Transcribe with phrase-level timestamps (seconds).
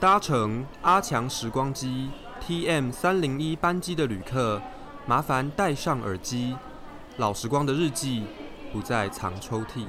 [0.00, 2.08] 搭乘阿强时光机
[2.40, 4.62] TM 三零一班机的旅客，
[5.06, 6.54] 麻烦戴上耳机。
[7.16, 8.22] 老时光的日记
[8.72, 9.86] 不再藏抽屉。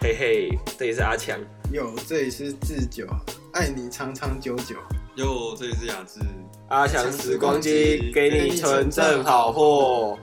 [0.00, 1.36] 嘿嘿，这里是阿强。
[1.72, 3.04] 哟，这里是智久，
[3.52, 4.76] 爱你长长久久。
[5.16, 6.20] 哟，这里是雅致。
[6.68, 10.16] 阿强时光机给你纯正好货。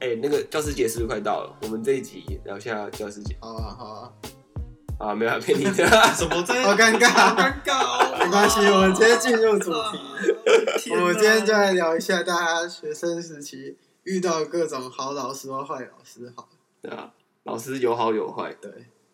[0.00, 1.54] 哎、欸，那个教师节是不是快到了？
[1.62, 3.36] 我们这一集聊一下教师节。
[3.40, 4.12] 好啊，好啊。
[4.98, 5.72] 啊，没有骗你的。
[6.14, 6.36] 什么？
[6.62, 8.16] 好尴尬，好尴尬哦。
[8.24, 10.90] 没关系，我们直接进入主题。
[10.92, 16.32] 我们今天就来聊一下大家学生时期遇到各种好老师或坏老师。
[16.36, 16.48] 好。
[16.80, 17.10] 对啊，
[17.42, 18.54] 老师有好有坏。
[18.60, 18.70] 对。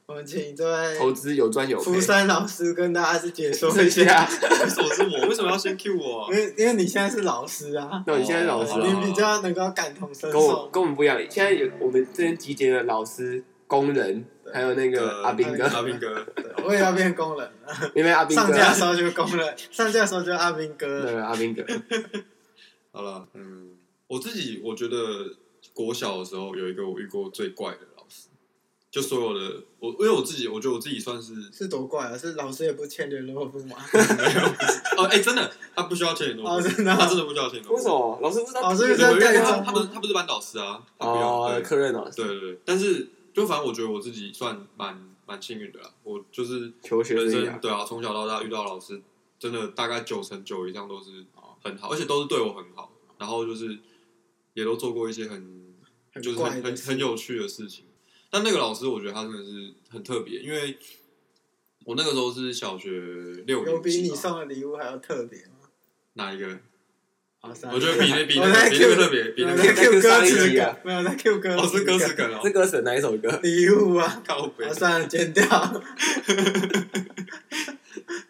[0.07, 1.85] 我们请这位投资有专有赔。
[1.85, 4.29] 福山老师跟大家是解说一下。
[4.61, 5.29] 为什么是我？
[5.29, 6.29] 为什么要先 cue 我？
[6.33, 8.03] 因为因为你现在是老师啊。
[8.07, 10.39] 那你现在是老师，你比较能够感同身受。
[10.39, 15.65] 跟我跟我们不一样，现在有我们这边集结了老师、工人，还有那个阿斌哥。
[15.65, 16.27] 阿斌哥，
[16.65, 17.91] 我也要变工人了。
[17.95, 21.03] 因为阿斌哥上架的时候就是工人，上架的时候就是阿斌哥。
[21.03, 21.65] 对，阿斌哥。
[22.91, 23.71] 好了，嗯，
[24.09, 24.97] 我自己我觉得
[25.73, 27.79] 国小的时候有一个我遇过最怪的。
[28.93, 32.19] 就所有的我，因为我自己，我觉得我自己算是是多怪啊！
[32.19, 33.75] 是老师也不签联络簿吗？
[33.91, 34.01] 没
[34.35, 34.41] 有
[34.99, 37.75] 哦，哎、欸，真的，他不需要签联络簿，哦，真的，他真的不需要签联络簿。
[37.77, 38.19] 为什么？
[38.21, 38.61] 老师不知道？
[38.61, 39.43] 老师是在？
[39.65, 40.85] 他不是，他不是班导师啊。
[40.99, 42.17] 哦，科任老师。
[42.17, 45.91] 对对对，但是就反正我觉得我自己算蛮蛮幸运的啦。
[46.03, 49.01] 我就是求学生涯，对啊，从小到大遇到老师，
[49.39, 51.25] 真的大概九成九以上都是
[51.65, 53.79] 很好，而且都是对我很好，然后就是
[54.53, 55.73] 也都做过一些很
[56.23, 57.87] 就是很很很有趣的事情。
[58.33, 60.79] 但那个老师，我觉得他真的是很特别，因为
[61.85, 62.89] 我那个时候是小学
[63.47, 63.73] 六年级。
[63.73, 65.69] 有比你送的礼物还要特别吗？
[66.15, 66.59] 哪一个？
[67.43, 71.57] 我觉得比那比那 个比那个特别，比那个在 Q 歌词梗，没有在 Q 歌词。
[71.59, 73.29] 哦，是歌词梗哦，是歌词哪一首歌？
[73.43, 74.73] 礼物啊，靠北。
[74.73, 75.45] 算了，剪掉。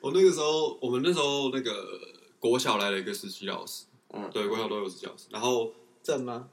[0.01, 1.73] 我那个时候，我们那时候那个
[2.41, 5.73] 国小来了一个实习老师，嗯，对，国小都有实习老师，然后
[6.03, 6.49] 正吗？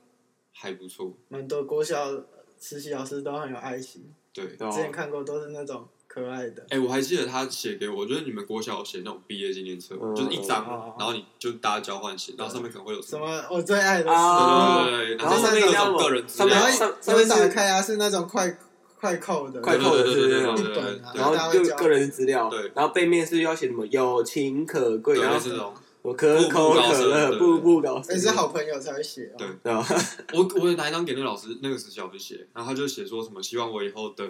[0.52, 2.24] 还不错，蛮多国小。
[2.60, 4.04] 实习老师都很有爱心，
[4.34, 6.66] 对，之前看过都是那种可爱的。
[6.70, 18.58] 哎，我还记得他写给我，就是你们国小写那种毕业纪念册，就是一张，然后你就大家交换写，然后上面可能会有什么我最爱的，对对对，然后上面各种个人资料，上面打开啊是那种快
[19.00, 25.74] 快扣的，快扣的是那种一本，然后就个人资料，对，然后背面是要写什么友情可贵，然后这种。
[26.02, 28.16] 我可口可乐，步步高升。
[28.16, 29.34] 那是好朋友才会写。
[29.38, 29.48] 对，
[30.34, 34.26] 我我拿一张给那个老师，那个实习老师写，然后他就写说什么，希望我以后得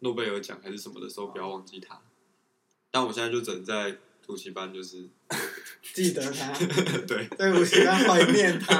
[0.00, 2.00] 诺贝尔奖还是什么的时候不要忘记他。
[2.90, 3.96] 但我现在就只能在
[4.26, 5.08] 补习班，就是
[5.94, 6.52] 记得他。
[7.06, 8.76] 对，在补习班怀念他，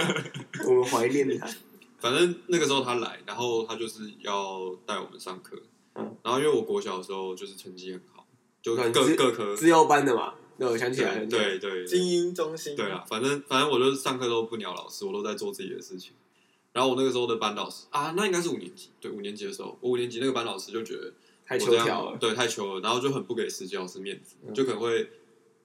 [0.67, 1.47] 我们怀念他。
[2.01, 5.57] 反正那个时候他来，然后他就是要带我们上课。
[5.95, 6.17] 嗯。
[6.25, 8.27] 然后因为我国小的时候就是成绩很好，
[8.61, 10.35] 就各各科资优班的嘛。
[10.59, 12.75] 那我想起来，对对，精英中心。
[12.75, 16.13] 对啊，反正反正我就是上课都不鸟老师，我都在做自己的事情。
[16.73, 21.13] 然后我那个时候的班导师啊，那应该是五年级，对，五年级的时候，我五年级那个班老师就觉得
[21.45, 25.09] 太求条了，对，太求了，然后就很不给实习老师面子，就可能会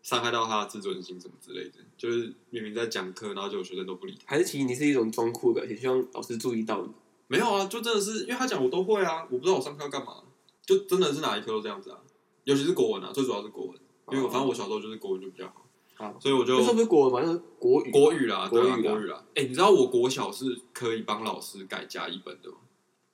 [0.01, 1.75] 伤害到他的自尊心什么之类的。
[1.97, 4.25] 就是明明在讲课，然后就有学生都不理他。
[4.25, 6.91] 还是其实你是一种装酷的，也希望老师注意到你。
[7.27, 10.23] 没有啊，就真的是因为他讲我都会啊，我不知道我上课要干嘛，
[10.65, 11.97] 就真的是哪一科都这样子啊，
[12.45, 13.77] 尤其是国文啊，最主要是国文。
[14.11, 15.51] 因为反正我小时候就是国文就比较
[15.95, 17.25] 好，所以我就那是不是国文嘛？
[17.25, 19.23] 就是国语，国语啦，对啊，国语啦。
[19.35, 22.57] 哎，你知道我国小是可以帮老师改加一本的吗？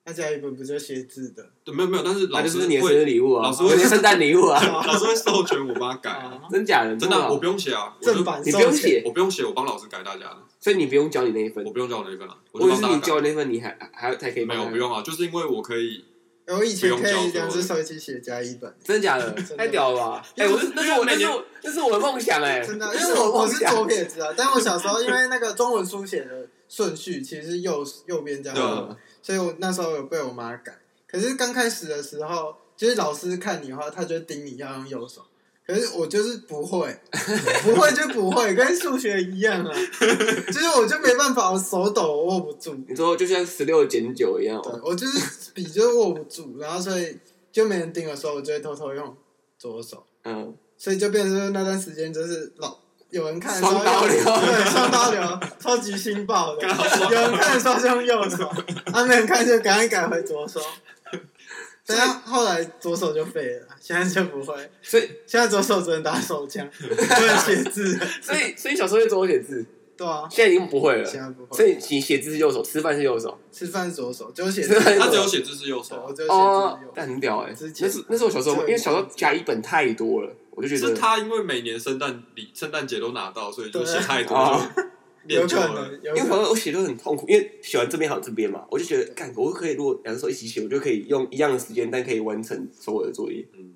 [0.05, 1.45] 那加一本不就写字的？
[1.65, 6.95] 对，没有没有，但是老师是你的生日礼物啊，老师会圣诞礼物啊， 老师会授权我帮他改，啊真假的？
[6.95, 12.95] 真的，我不用写啊，正版你不用写，我不用写，我帮老师改大家的，所以你不用交你那一份，我不用交我那一份啊，我就帮大家改。
[12.95, 14.45] 你交那份，你还还才可以？
[14.45, 16.05] 没有，不用啊，就是因为我可以。
[16.55, 19.29] 我以前可以两只手一起写加一本，真的假的？
[19.57, 20.25] 太屌了吧！
[20.37, 21.25] 哎，我是那是我那是
[21.61, 24.33] 那是我的梦想哎，真的， 因为我我是左撇子啊。
[24.35, 30.77] 但我小时候因为那个中文书写的顺序其实是右右边这样，所以我那时候有被我妈改。
[31.05, 35.26] 可是刚开始的时候，就是老师看你的话，他就盯你要用右手。
[35.67, 36.97] 可是我就是不会，
[37.61, 39.73] 不会就不会，跟数学一样啊。
[40.47, 42.73] 就是我就没办法，我手抖，我握不住。
[42.87, 47.17] 你说就像十六减九一样，对，我就是笔就握不住，然后所以
[47.51, 49.17] 就没人盯的时候，我就会偷偷用
[49.59, 50.05] 左手。
[50.23, 52.77] 嗯，所以就变成那段时间就是老
[53.09, 56.61] 有人看双刀流， 对，双刀流，超级新爆的。
[56.67, 58.45] 有人看的时候就用右手，
[58.93, 60.61] 啊，没人看就赶紧改回左手。
[61.87, 64.53] 但后来左手就废了，现在就不会。
[64.81, 67.97] 所以现在左手只能打手枪， 不能写字。
[68.21, 69.65] 所以，所以小时候就左手写字。
[69.95, 71.05] 对啊，现在已经不会了。
[71.05, 71.57] 现在不会。
[71.57, 73.35] 所以你写字是右手，吃饭是右手。
[73.51, 74.79] 吃饭是左手，就写字。
[74.79, 76.05] 他只有写字是右手。
[76.07, 77.55] 我只有写字哦，但很屌哎！
[77.59, 80.89] 那是那是我小时候，因为小时候甲乙本太多了，我就觉得。
[80.89, 84.61] 是他因为每年圣诞礼、圣诞节都拿到，所以就写太多。
[85.27, 93.45] 有可能，因为反正我写都很痛苦，因为写完这边好像这边嘛，我就觉得干，我可以如果两个手一起写，我就可以用一样的时间，但可以完成所有的作业。
[93.57, 93.73] 嗯，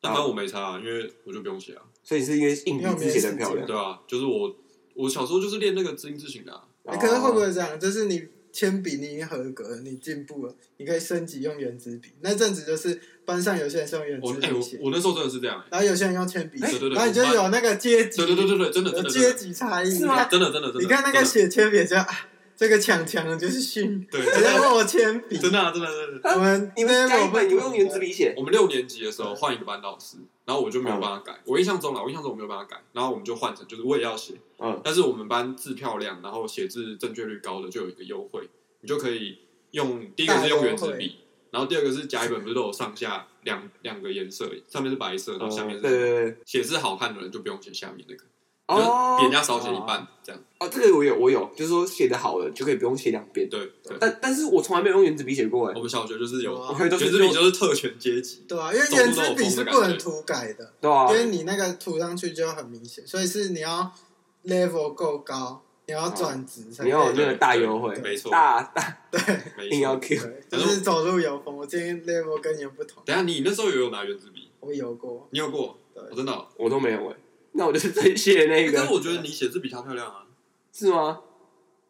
[0.00, 1.82] 但反正我没差，啊因为我就不用写啊。
[2.02, 4.56] 所以是因为硬笔字写的漂亮，对啊，就是我
[4.94, 6.60] 我小时候就是练那个字音字形的。
[6.90, 7.78] 你可能会不会这样？
[7.78, 12.10] 就是你铅笔你已经合格了，你进步了，你可以升级用圆珠笔。
[12.20, 15.62] 那阵子就是班上有些人是用原子笔写，我那时候真的是这样。
[15.70, 20.24] 然后有些人用铅笔，对对对，然后你就有那个阶级，对对对对对，真的真的阶级差异是吗？
[20.24, 20.80] 真的真的真的。
[20.80, 21.96] 你看那个写铅笔就。
[22.56, 26.30] 这个强强的就是训，对，人家问我铅笔，真的啊，真的真的。
[26.34, 28.34] 我们你们甲乙本，你们用圆子笔写。
[28.36, 31.40] 我们六年级的时候换一个班导师，然后我就没有办法改。
[31.46, 38.50] 我印象中了，我印象中我没有办法改，然后我们就换成就是我也要写，嗯，但是我们班字漂亮，然后写字正确率高的就有一个优惠，
[38.82, 39.38] 你就可以
[39.70, 41.16] 用第一个是用圆子笔，
[41.50, 48.24] 然后第二个是甲乙本，不是都有上下两两个颜色，上面是白色，然后下面是对对对，写字好看的人就不用写下面那个。
[48.66, 50.40] 哦，比人家少写一半，这样。
[50.60, 53.48] 哦，这个我有，我有，就是说写的好的就可以不用写两遍。
[53.50, 53.96] 对对。
[53.98, 55.74] 但但是我从来没有用原子笔写过哎。
[55.74, 58.44] 我们小学就是有，原子笔就是特权阶级。
[58.46, 60.72] 对啊，因为原子笔是不能涂改的。
[60.80, 61.10] 对啊。
[61.10, 63.92] 因为你那个涂上去就很明显，所以是你要
[64.44, 68.30] level 够高，你要转职，你要有那个大优惠，没错。
[68.30, 69.20] 大大对，
[69.66, 70.16] 一定要 Q，
[70.48, 71.56] 就是走路有风。
[71.56, 73.02] 我今天 level 跟你不同。
[73.04, 74.52] 等下，你那时候有有拿原子笔？
[74.60, 75.26] 我有过。
[75.32, 75.76] 你有过？
[75.92, 77.16] 对，真的，我都没有哎。
[77.52, 78.72] 那我就是最谢那个。
[78.72, 80.24] 但是我觉得你写字比他漂亮啊，
[80.72, 81.22] 是吗？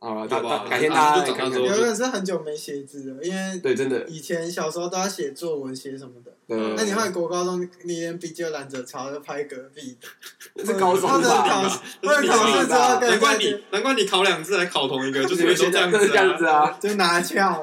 [0.02, 0.26] 好了，
[0.66, 1.62] 改天大家再看看。
[1.62, 6.32] 有人是很久没写字了，因为对，真的，以前小时候都要写作文，写什么的。
[6.74, 10.08] 那你后来国高中，你连笔记都懒得抄，就拍隔壁的。
[10.64, 11.18] 是高中吧？
[11.18, 17.62] 或者考试， 或者考试之后，难怪你，难怪你考两次还考同一个，就是都这样子啊，就拿翘。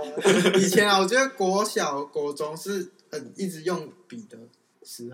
[0.56, 4.38] 以前啊，我觉得国小、国中是很一直用笔的。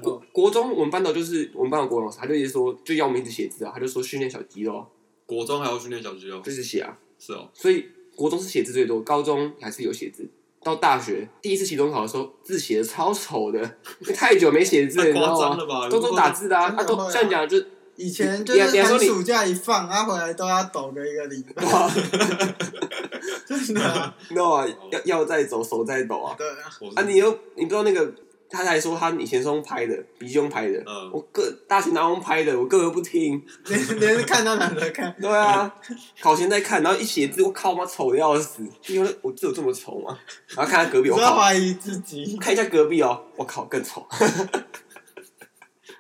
[0.03, 4.85] 国国中我们班导就是我们班的国文老师，他就一直说就要我们一直写字啊，他就说训练小肌肉。
[5.25, 7.47] 国中还要训练小肌肉，就是写啊，是哦。
[7.53, 7.85] 所以
[8.15, 10.27] 国中是写字最多，高中还是有写字。
[10.61, 13.59] 到大学第一次期中考的时候，字写的超丑的，
[13.99, 15.89] 因为太久没写字，你知道吗？
[15.89, 17.57] 都都打字的啊，他都这样讲就
[17.95, 21.63] 以前就是寒暑假一放，他回来都要抖个一个礼拜。
[23.45, 26.35] 真的， no 啊，要要再走，手再抖啊。
[26.37, 26.47] 对
[26.95, 28.13] 啊，你又你不知道那个。
[28.49, 30.77] 他还说他以前是用拍的，笔记用拍的。
[30.85, 35.15] 嗯，我个大学拿用拍的，我个个不听，连连看都懒得看。
[35.19, 35.73] 对啊，
[36.21, 40.17] 考前在看，然后一写字，我靠，妈丑的要死，因为我字有这么丑吗？
[40.49, 44.05] 然后看他隔壁，我怀疑自己，看一下隔壁哦，我靠，更丑。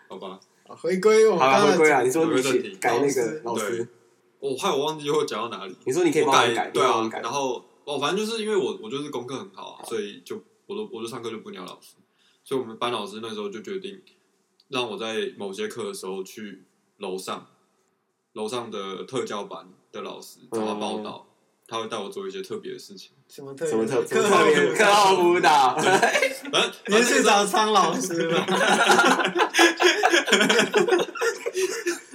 [0.07, 2.01] 好吧，回归我们回归啊！
[2.03, 3.87] 你说你写改那个老师，
[4.39, 5.75] 我害我忘记会讲到哪里。
[5.85, 11.95] 你说你可以帮我改，对啊，然后哦，反正就是因为我我就是功课很好啊，所以就我都我就上课就不鸟老师。
[12.43, 14.01] 所以，我们班老师那时候就决定，
[14.69, 16.63] 让我在某些课的时候去
[16.97, 17.47] 楼上，
[18.33, 21.27] 楼上的特教班的老师找他报道，
[21.67, 23.11] 他会带我做一些特别的事情。
[23.29, 25.75] 什么特什么特特别课后辅导？
[26.87, 28.45] 你是去找苍老师吗？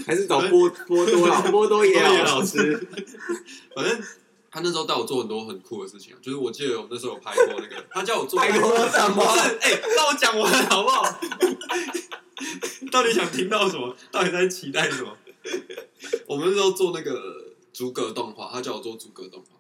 [0.07, 2.77] 还是找波波多老波多野老师？
[3.75, 4.01] 反正。
[4.59, 9.23] 他那时候带我做很多很酷的事情啊，就是我记得我那时候有拍过那个，他叫我做拍过什么？
[9.61, 11.05] 哎，让我讲完好不好？
[12.91, 13.95] 到底想听到什么？
[14.11, 15.17] 到底在期待什么？
[16.27, 17.23] 我们那时候做那个
[17.73, 19.55] 逐格动画，他叫我做逐格动画，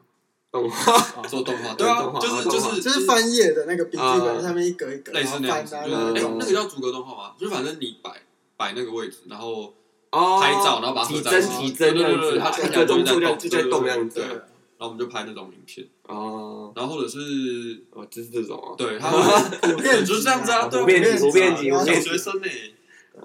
[0.51, 7.35] 动画做动画，对啊，就是就是就是翻页的那个笔记本上面一格一格，类似那样子，就是哎，那个叫逐格动画吗？
[7.39, 8.11] 就是反正你摆
[8.57, 9.73] 摆那个位置，然后
[10.11, 14.43] 拍照，然后把它合在一起，提帧提帧这样子，它一个动作就在动这样子。
[14.79, 22.47] 然后我们就拍那种影片哦，然后或者是哦，就是这种啊，对，他 会普遍就是这样子啊，对，普遍级，普遍级，小学生呢。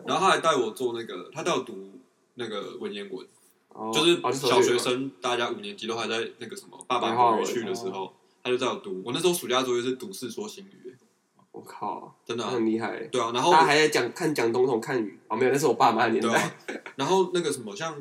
[0.07, 1.91] 然后他还带我做那个，他带我读
[2.33, 3.23] 那个文言文，
[3.93, 8.11] 就是小学生，大家五年级都还在那个什么爸爸回去的时候，
[8.43, 9.03] 他就带我读。
[9.05, 10.69] 我那时候暑假作业是读《世说新语》，
[11.51, 13.01] 我靠，真的很厉害。
[13.11, 16.57] 对啊，然后他还在讲看蒋总统看雨，哦，没有，那是我爸妈的年代。
[16.95, 17.95] 然后那个什么像。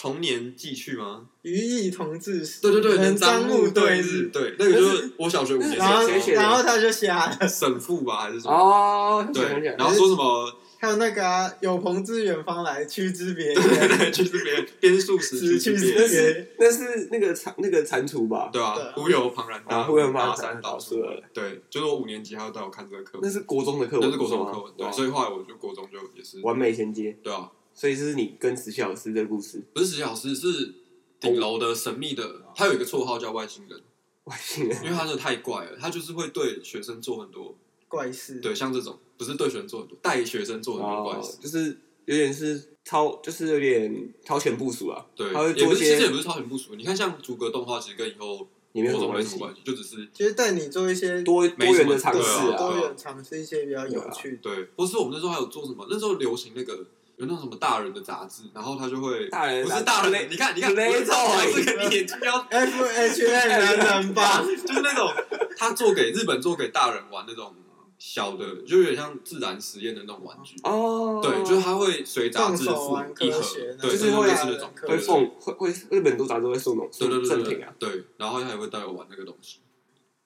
[0.00, 1.26] 童年寄去吗？
[1.42, 5.76] 余忆童稚时，对对对，能张目对日，对，那个就是我小学五年级
[6.06, 6.40] 谁写的？
[6.40, 7.12] 然后他就写
[7.48, 8.54] 沈父吧，还是什么？
[8.54, 9.42] 哦，对，
[9.76, 10.54] 然后说什么？
[10.80, 18.50] 还有那个有朋自远方来，驱之别院，对对对，驱之别院，边数时驱之别院，那是那个蟾那个蟾蜍吧？
[18.52, 21.20] 对啊，忽有庞然大忽有庞然山倒树了。
[21.34, 24.72] 对，就是我五年级，他要带我看这个课，那是国中的课文，那是国中的课文。
[24.76, 27.18] 对，所以后来我就国中就也是完美衔接。
[27.24, 27.50] 对啊。
[27.78, 30.74] 所以这是你跟石溪老师的故事，不是石溪老师，是
[31.20, 33.80] 顶楼的神秘的，他有一个绰号叫外星人。
[34.24, 37.56] 外星人，因为他真的太怪了，他就是会对学生做很多
[37.86, 38.40] 怪事。
[38.40, 45.06] 对，像这种不是对学生做很多，带学生做很多怪事，就是有点是超，就是有点超前部署啊。
[45.14, 46.74] 对，他会做一些，其实也不是超前部署。
[46.74, 54.40] 你看，像逐格动画，其实跟以后也没有什么关系，就只是其实带你做一些多多元的尝试啊，多元尝试一些比较有趣。
[54.42, 55.86] 对，或是我们那时候还有做什么？
[55.88, 56.84] 那时候流行那个。
[57.18, 61.14] 有那种什么大人的杂志，然后他就会大人不是大人，你看你看，没错，
[61.52, 65.12] 这个你眼睛要 F H M 男人吧， 就是那种
[65.56, 67.52] 他做给日本做给大人玩那种
[67.98, 71.20] 小的，就有点像自然实验的那种玩具哦。
[71.20, 73.42] 对，就是他会随杂志附一盒，
[73.80, 79.58] 对，就是会是那种会送会会日本都杂志会送那种对对对赠品啊，对，然后他也会带我玩那个东西。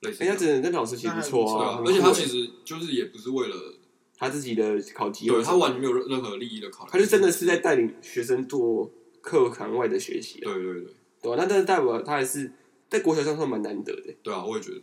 [0.02, 3.56] 人家真的那老师其实不错啊，而且他其实就是也不是为了。
[4.22, 8.88] 他自己的考级，对他完全没有任何利益的考虑，他就真的是在带领学生做
[9.20, 10.38] 课堂外的学习。
[10.40, 10.84] 对对对，
[11.22, 12.52] 对啊，那但是代表他还是
[12.88, 14.14] 在国小上算蛮难得的。
[14.22, 14.80] 对啊，我也觉得。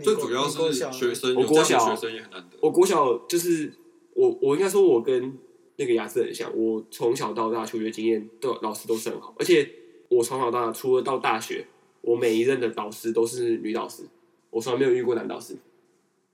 [0.00, 2.56] 最主要是学生，我国小学生也很难得。
[2.60, 3.72] 我国小就是
[4.14, 5.36] 我，我应该说，我跟
[5.76, 6.56] 那个雅思很像。
[6.56, 9.68] 我从小到大求学经验，都老师都是很好，而且
[10.08, 11.66] 我从小到大，除了到大学，
[12.02, 14.02] 我每一任的导师都是女导师，
[14.50, 15.56] 我从来没有遇过男导师。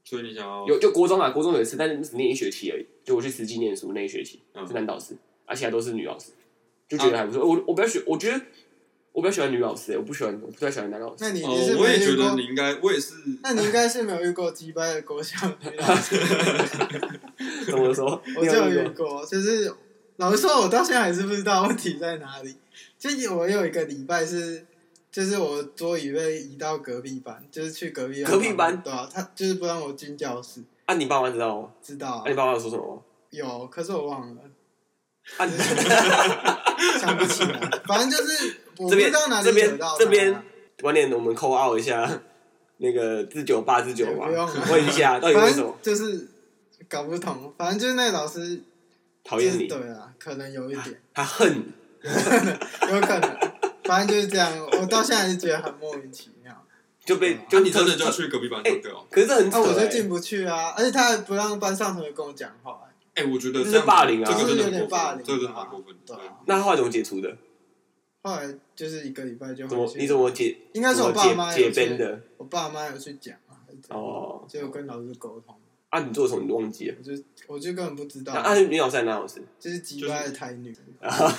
[0.05, 2.87] 所以你想要有就国中啊，国中有一次，但是只念一学期而已。
[3.03, 6.33] 就我去实际念书那一学期，是男导师，而且还都是女老师，
[6.87, 7.43] 就觉得还不错。
[7.43, 8.39] 我我比较喜，我觉得
[9.13, 11.17] 我比较喜欢女老师，我不喜欢，我不太喜欢男老师。
[11.21, 13.15] 那你哦，我也觉得你应该，我也是。
[13.43, 16.17] 那你应该是没有遇过击败的国小女老师。
[17.67, 18.23] 怎么说？
[18.37, 19.73] 我就有遇过，就是
[20.17, 22.55] 老实说，我到现在还是不知道问题在哪里。
[22.99, 24.67] 就我有一个礼拜是。
[25.15, 28.33] 就是我桌椅被移到隔壁班，就是去隔壁班。
[28.33, 30.61] 隔壁班对啊，他就是不让我进教室。
[30.87, 31.71] 啊，你爸妈知道吗？
[31.81, 32.17] 知道。
[32.17, 33.01] 啊，你爸妈说什么？
[33.31, 34.43] 有，可是我忘了。
[35.37, 35.47] 啊，
[36.99, 37.61] 想不起来。
[37.87, 39.97] 反正就是我不知道哪里扯到。
[39.97, 40.43] 这边
[40.83, 42.21] 晚点我们 call out 一下
[42.79, 44.27] 那个自九八自九八，
[44.73, 45.79] 问一下到底为什么？
[45.81, 46.27] 就是
[46.89, 48.61] 搞不懂，反正就是那个老师
[49.23, 49.69] 讨厌你。
[49.69, 51.01] 对啊，可能有一点。
[51.15, 51.73] 他恨你。
[52.91, 53.54] 有可能。
[53.85, 56.53] 反正就是这样，我到现在还是觉得很莫名其妙。
[57.05, 59.07] 就被就你真的就要去隔壁班对哦？
[59.11, 60.73] 可是这很那我就进不去啊！
[60.77, 62.81] 而且他还不让班上同学跟我讲话。
[63.15, 65.95] 哎，我觉得这是霸凌啊，这个有点霸凌，这个蛮过分。
[66.07, 67.37] 对，那后来怎么解除的？
[68.23, 69.87] 后来就是一个礼拜就怎么？
[69.97, 70.57] 你怎么解？
[70.73, 72.23] 应该是我爸妈解编的。
[72.39, 73.61] 我爸妈有去讲啊，
[73.91, 75.55] 哦，就跟老师沟通。
[75.95, 76.01] 啊！
[76.01, 76.43] 你做什么？
[76.43, 76.97] 你都忘记了？
[76.99, 78.33] 我就我就根本不知道。
[78.33, 78.53] 啊！
[78.59, 79.41] 女老师还是男老师？
[79.61, 81.33] 就是机掰的台女 啊。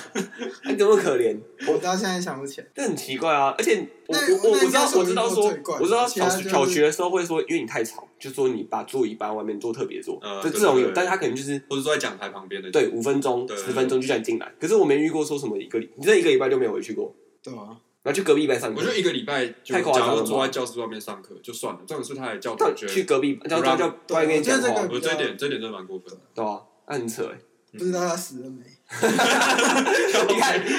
[0.64, 1.38] 你怎么可怜？
[1.68, 2.66] 我到现在想不起来。
[2.74, 3.54] 这很奇怪啊！
[3.58, 10.18] 而且我我我知道我知道说我知道小小学的时候会说，因为你太吵，就说你把座椅搬外面坐特别座。
[10.42, 12.70] 就这种有，但是他可能就是或者坐在讲台旁边的。
[12.70, 14.50] 对，五分钟、十分钟就叫你进来。
[14.58, 17.14] 可是我没遇过说什么一个礼，你这一个礼拜就没有回去过。
[17.42, 17.76] 对啊。
[18.06, 20.22] 然后去隔壁班上课，我就一个礼拜太夸张了。
[20.22, 24.82] 坐在教室外面上课就算了，重点是他还叫同学去隔壁，然后叫外面讲话。
[24.88, 26.20] 我这一点这一点真的蛮过分的。
[26.32, 27.36] 对啊，那很扯哎。
[27.76, 28.62] 不知道他死了没？
[30.28, 30.70] 你看，你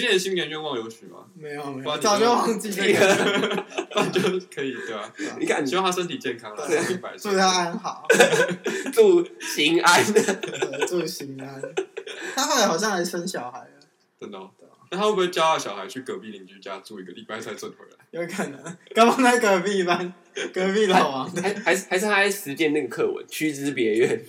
[0.00, 1.18] 今年新年愿望有许吗？
[1.34, 3.66] 没有没有，早就忘记了。
[3.94, 4.20] 那就
[4.52, 5.12] 可以对吧？
[5.38, 6.54] 你看，希望他身体健康，
[7.18, 8.06] 祝他安好，
[8.94, 10.02] 祝心安，
[10.88, 11.60] 祝心安。
[12.34, 13.86] 他后来好像还生小孩了，
[14.18, 14.38] 真的。
[14.90, 17.96] 那他会不会叫他小孩去隔壁邻居家住一个礼拜才准回来？
[18.10, 20.12] 有可能，刚刚在隔壁班，
[20.52, 24.24] 隔壁老王，还还是还是他在实践那个课文，驱之别院。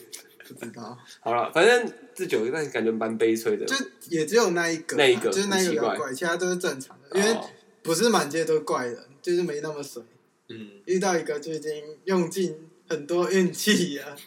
[0.54, 0.98] 不知道。
[1.22, 3.66] 好了，反正这九个，但感觉蛮悲催的。
[3.66, 3.76] 就
[4.10, 7.38] 也只有那一个，那一个就是那一个比较怪，其他都是正常的，因为
[7.82, 8.98] 不是满街都怪人。
[9.22, 10.02] 就是没那么水，
[10.50, 11.72] 嗯，遇到一个就已经
[12.06, 12.56] 用尽
[12.90, 14.18] 很多运气 啊。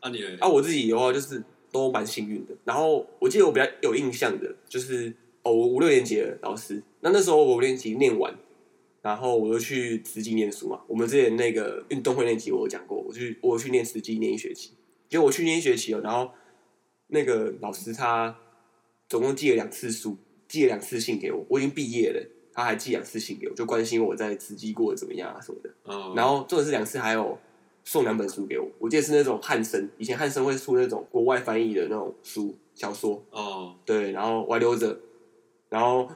[0.00, 0.38] 啊你呢？
[0.40, 2.54] 啊我自己的话就是都蛮幸运的。
[2.64, 8.34] 然后我记得我比较有印象的，就是哦我五六年级的老师，那那时候我五六年级念完，
[9.02, 10.80] 然后我就去慈济念书嘛。
[10.86, 14.70] 我们之前那个运动会那集我有讲过，我去我去念慈济念一学期，
[15.10, 16.30] 结果我去年一学期了，然后
[17.08, 18.34] 那个老师他
[19.08, 20.16] 总共寄了两次书，
[20.48, 22.36] 寄了两次信给我，我已经毕业了。
[22.52, 25.72] 他还寄两次信给我，就关心我在慈济过得怎么样啊什么的。
[25.84, 26.18] Oh.
[26.18, 27.38] 然后，做的是两次还有
[27.84, 33.24] 送两本书给我，我记得是那种汉生，以前汉生会出那种国外翻译的那种书小说。
[33.30, 33.70] 哦，oh.
[33.86, 34.98] 对，然后我还留着。
[35.68, 36.08] 然后，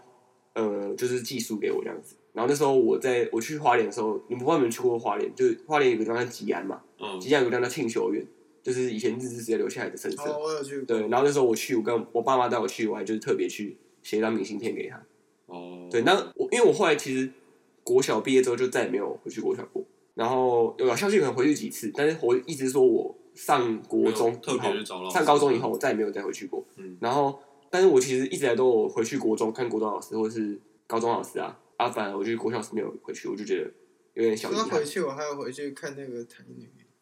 [0.55, 2.17] 呃，就是寄书给我这样子。
[2.33, 5.33] 然后那时候我在我去花莲的时候，你们有没有去过花莲？
[5.37, 8.27] 就是花莲有个地方叫吉安嘛，嗯，吉安有个地方叫庆修院，
[8.64, 10.23] 就是以前日治时代留下来的神社。
[10.25, 10.83] 哦，我有去。
[10.83, 14.97] 对，然后那时候我去，我跟我爸妈带我去，我还就是特别去写一张明信片给他。
[15.44, 15.90] 哦，oh.
[15.90, 17.30] 对，那我因为我后来其实
[17.83, 26.64] 国小毕业之后就再也没有回去国小过，然后有校庆可能回去几次，但是我一直说我上国中特别去找，上高中以后我再也没有再回去过。
[26.76, 27.38] 嗯，然后，
[27.71, 31.61] 但是我其实一直来都有回去国中看国中老师或者是高中老师啊。
[31.76, 33.71] 啊，反而我觉得国小是没有回去，我就觉得
[34.14, 34.71] 有点小遗憾。
[34.71, 36.68] 回去我还要回去看那个台女。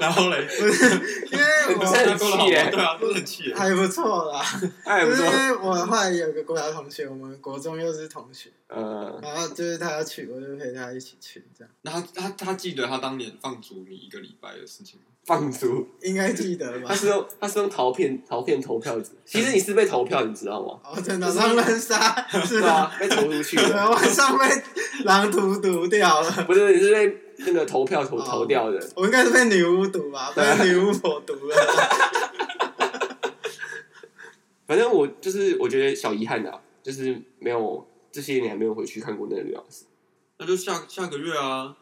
[0.00, 0.46] 然后嘞，
[1.30, 1.44] 因为
[1.78, 4.42] 我很气耶， 对啊，都很气耶，还不错啦，
[4.84, 5.24] 还不错。
[5.26, 11.72] 因为我后来有个国小同学，我们国中又是同学，呃，然后就是他要去，我就陪他一起去，这样。
[11.82, 15.06] 那他他他记得他当年放逐你一个礼拜的事情吗？
[15.26, 16.86] 放逐应该记得吧？
[16.88, 20.80] 他是用他是用陶片陶片投票子， 其实你是被投票，你知道吗？
[20.82, 22.90] 哦，真的狼人杀是吧？
[22.98, 24.46] 被投出去对，晚上被
[25.04, 26.30] 狼图毒掉了。
[26.46, 27.16] 不是，你是被
[27.46, 28.80] 那个投票投投掉的。
[28.96, 30.32] 我应该是被女巫毒吧？
[30.34, 31.56] 被女巫婆毒了。
[34.66, 39.84] 反正我就是我觉得小遗憾的，就是没有这些年还没有回去看过那个女老师。
[40.38, 41.76] 那就下下个月啊，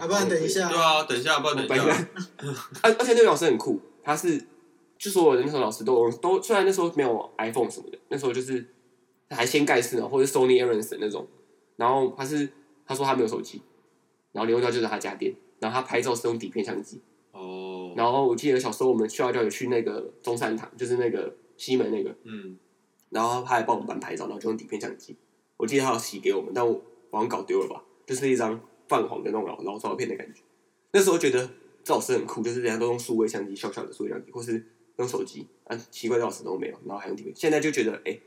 [0.00, 0.68] 要不然等一下。
[0.68, 2.08] 对啊，等一下，不然等一下。
[2.82, 4.44] 而 而且那个老师很酷，他是
[4.98, 8.66] 就所有的那时候老师都都虽然那时候没有 iPhone 什么的，那时候就是
[9.30, 11.26] 还掀盖世呢，或者 Sony Ericsson 那种。
[11.76, 12.48] 然后他是
[12.86, 13.62] 他说他没有手机，
[14.32, 17.00] 然后联络到就是他家电，然后他拍照是用底片相机。
[17.94, 17.96] 哦。
[17.96, 21.34] 然后我记得小时候我们学校就有去那个中山堂，就是那个。
[21.56, 22.58] 西门那个，嗯，
[23.10, 25.16] 然后他还帮我们班拍照，然后就用底片相机。
[25.56, 26.82] 我记得他有洗给我们，但我
[27.12, 30.40] 好像搞丢了吧，就是一张泛黄的那种老老照片的感觉。
[30.90, 31.48] 那时候觉得
[31.84, 37.32] 这老师很酷，就是人家都用数位相机，小小的数位相机，或是用手机，啊，奇怪的老师都没有，然后还用底片。
[37.32, 38.18] 现在就觉得，哎，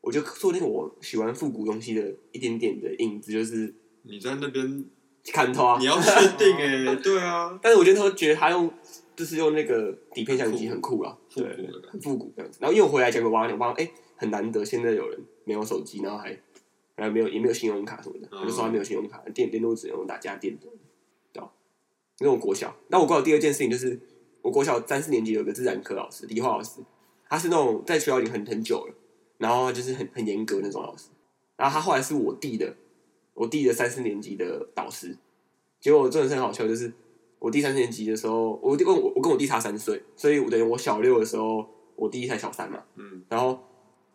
[0.00, 4.84] 我就做那个我喜欢复古东西的一点点的影子，就是你在那边
[5.32, 7.56] 看透啊，你要确定哎、欸， 对啊。
[7.62, 8.68] 但是我觉得他觉得他用。
[9.16, 11.44] 就是用那个底片相机很酷啊，对，
[11.88, 12.58] 很复古这样子。
[12.60, 16.30] 然后因为我回来讲给我爸讲，我爸哎，很难得现在有人没有手机，然后还
[16.96, 20.66] 然后没有也没有信用卡什么的，他就说他没有信用卡，电电都只能用打家电的，
[21.32, 21.50] 对吧？
[22.18, 24.00] 那种国小，那我国小第二件事情就是，
[24.42, 26.80] 我国小三四年级有个自然科老师，理化老师，
[27.28, 28.94] 他是那种在学校里很很久了，
[29.38, 31.10] 然后就是很很严格那种老师。
[31.56, 32.74] 然后他后来是我弟的，
[33.34, 35.16] 我弟的三四年级的导师，
[35.80, 36.92] 结果我真的是很好笑，就是。
[37.44, 42.82] 我第三年级的时候，我跟我我跟我弟差三岁，所以我等于我小六的时候，我弟才小三嘛。
[42.94, 43.62] 嗯，然后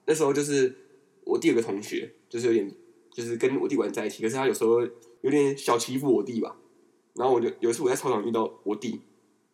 [0.07, 0.75] 那时候就是
[1.25, 2.73] 我弟有个同学，就是有点
[3.13, 4.81] 就是跟我弟玩在一起，可是他有时候
[5.21, 6.57] 有点小欺负我弟吧。
[7.13, 8.99] 然后我就有一次我在操场遇到我弟，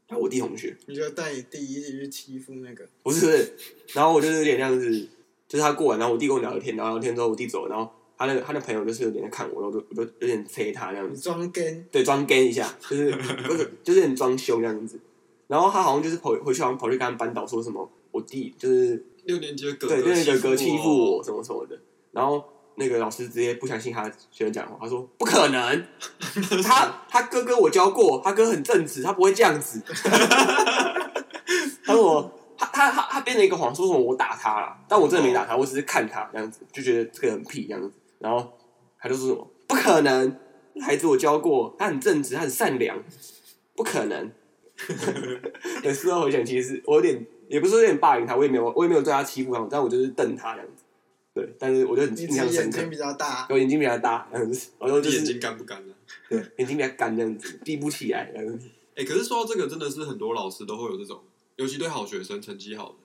[0.08, 2.88] 还有我弟同学，你就带你弟一起去欺负那个？
[3.04, 3.58] 不是，
[3.94, 4.90] 然后我就是有点那样子，
[5.50, 7.92] 就是他过完，然后我弟跟我聊天，聊聊天之后我弟走了，然后。
[8.18, 13.12] 他那个他那朋友就是有点在看我，然后我就我就有点催他这样子，装跟对装跟一下，就是
[13.46, 15.00] 不是就是很装凶这样子。
[15.48, 21.80] 然后他好像就是跑回去，好像跑去跟他班导说什么，我弟就是六年级的哥对六年级的哥欺负我，我什么什么的。
[22.12, 22.44] 然后
[22.76, 25.86] 那个老师直接不相信他学生讲话，他说不可能，
[26.64, 29.82] 他他哥哥我教过，他哥很正直，他不会这样子。
[31.86, 37.92] 他说我他他他他编了一个谎，说什么我打他了，但我真的没打他，我只是看他这样子，就觉得这个很屁这样子。
[38.26, 38.58] 然后
[38.98, 40.36] 他就说什么不可能，
[40.82, 42.98] 孩子我教过，他很正直，他很善良，
[43.76, 44.32] 不可能。
[45.86, 50.84] 有时候回想，其实是我有点，也不是有点霸凌他，我也没有，我也没有对他欺负他，但我就是瞪他这样子。
[51.36, 52.78] 对，但是我就很印象深刻。
[52.78, 54.28] 眼睛比较大，我眼睛比较大。
[54.32, 54.42] 然
[54.90, 55.94] 后就是眼睛干不干呢？
[56.28, 58.68] 对，眼睛比较干这样子，闭不起来这样子。
[58.96, 61.22] 哎，可是说到这个，真的是很多老师都会有这种，
[61.58, 62.96] 尤其对好学生，成绩好的。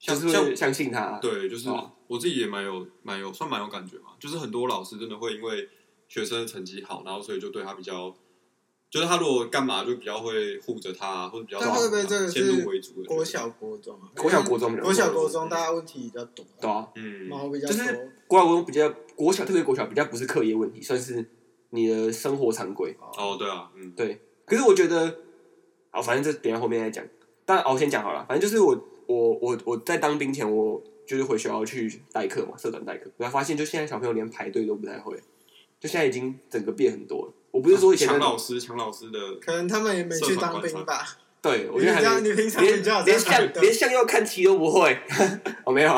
[0.00, 1.68] 像像相信他，对，就是
[2.06, 4.12] 我自己也蛮有蛮有算蛮有感觉嘛。
[4.18, 5.68] 就是很多老师真的会因为
[6.08, 8.12] 学生的成绩好，然后所以就对他比较，
[8.88, 13.08] 就是他如果干嘛就比较会护着他，或者比较但会不会这个先入为主的？
[13.08, 21.28] 国小国中啊，国小国中，国小国中大家问题比较多，对啊，嗯，毛比较就是国小国中比较国小特别国小比较不是课业问题，算是
[21.68, 22.96] 你的生活常规。
[23.18, 24.22] 哦，对啊，嗯，对。
[24.46, 25.18] 可是我觉得，
[25.90, 27.06] 好，反正这等下后面再讲。
[27.44, 28.86] 但哦，我先讲好了，反正就是我。
[29.10, 33.10] 我我我在当兵前，我就是回学校去代课嘛，社团代课。
[33.16, 35.16] 我才发现，就现在小朋友连排队都不太会，
[35.80, 37.32] 就现在已经整个变很多了。
[37.50, 41.04] 我不是说以前抢老师，抢老师的，可能他们也没去当兵吧。
[41.42, 44.96] 对，我觉得还你平常连连向连向右看齐都不会。
[45.64, 45.92] 我、 哦、没有，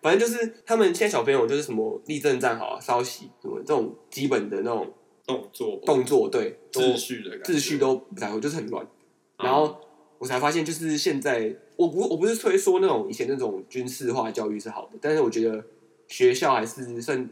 [0.00, 4.92] 反正就是他们现在小朋友就是什么立正站好啊，稍息什么这种基本的那种
[5.24, 8.84] 动作动作，对秩序的秩序都不太会，就是很乱。
[9.38, 9.78] 然后
[10.18, 11.56] 我才发现，就是现在。
[11.82, 15.64] 我不我不是推说那种以前那种军事化教育是好的，但是我觉得
[16.08, 17.28] 学校还是算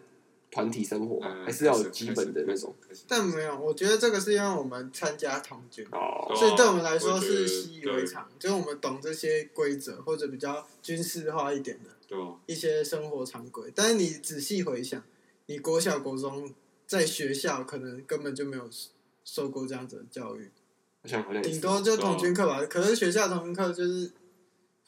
[0.50, 2.74] 团体生活嘛，还是要有基本的那种。
[3.06, 13.70] 但没有，我觉得这个是因为我们参加童军，哦，所以对我们来说是习以为常，就是我们懂这些规则或者比较军事化一点的，一些生活常规。
[13.74, 15.00] 但是你仔细回想，
[15.46, 16.52] 你国小国中
[16.86, 18.68] 在学校可能根本就没有
[19.24, 20.50] 受过这样子的教育。
[21.02, 22.62] 好像好像顶多就童军课吧。
[22.66, 24.10] 可是学校童军课就是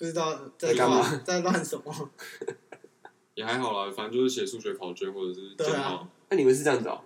[0.03, 2.11] 不知道在干嘛，在乱什么。
[3.37, 6.09] 也还好啦，反正就是写数学考卷或者是检讨。
[6.29, 7.01] 那你们是这样子哦？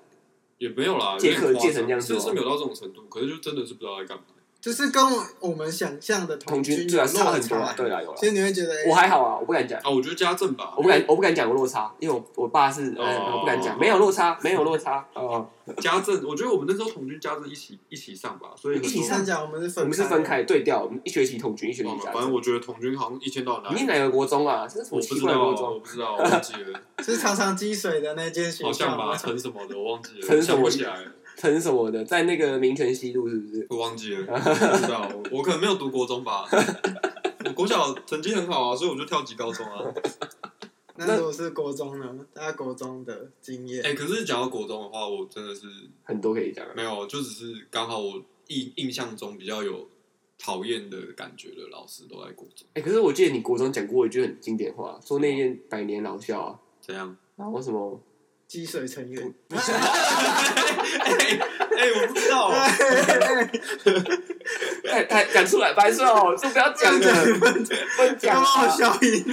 [0.57, 4.25] 也没有啦，借课借成这样子，是是没有到这种程度，可是就真的是不知道在干嘛。
[4.67, 5.01] 就是跟
[5.39, 8.17] 我们想象的童军对啊差很多，对啊有了。
[8.19, 15.49] 其实你会觉得我还好啊，我不敢讲啊，我觉得家政吧，我不敢我不敢讲落差，因为我我爸是呃我不敢讲，没有落差，没有落差哦。
[15.81, 22.13] 家政，我觉得我们那时候童军家政一起一起上吧，所以一起上讲我们是分我们是分开对调，我们一学期童军，一学期家政。
[22.15, 23.73] 反正我觉得童军好像一天到晚。
[23.73, 24.67] 你哪个国中啊？
[24.67, 25.75] 这是什么奇怪国中？
[25.75, 26.81] 我不知道，我忘记了。
[27.05, 29.17] 是常常积水的那间学校，好像吧？
[29.17, 30.27] 成什么的，我忘记了。
[30.27, 31.13] 陈什么起来了？
[31.39, 33.67] 陈什么的，在那个民权西路是不是？
[33.69, 35.11] 我忘记了， 不知道。
[35.31, 36.47] 我可能没有读国中吧。
[37.45, 39.85] 我国小成绩很好啊，所以我就跳级高中啊。
[40.97, 42.19] 那如果是国中呢？
[42.33, 43.85] 大家国中的经验。
[43.85, 45.67] 哎，可是讲到国中的话，我真的是
[46.05, 46.67] 很多可以讲。
[46.75, 49.87] 没有，就只是刚好我印印象中比较有
[50.39, 52.67] 讨厌的感觉的老师都在国中。
[52.73, 57.15] 哎，可是我记得你国中讲过一句很经典话，说那间百年老校啊，怎样？
[57.37, 58.01] 然后什么？
[58.49, 59.35] 积水成 渊。
[59.51, 59.59] 哎
[61.77, 62.51] 哎，我不知道。
[64.85, 67.45] 太太讲出来，白说哦，就不要讲了，不
[68.03, 68.43] 能讲。
[68.43, 69.25] 好笑音。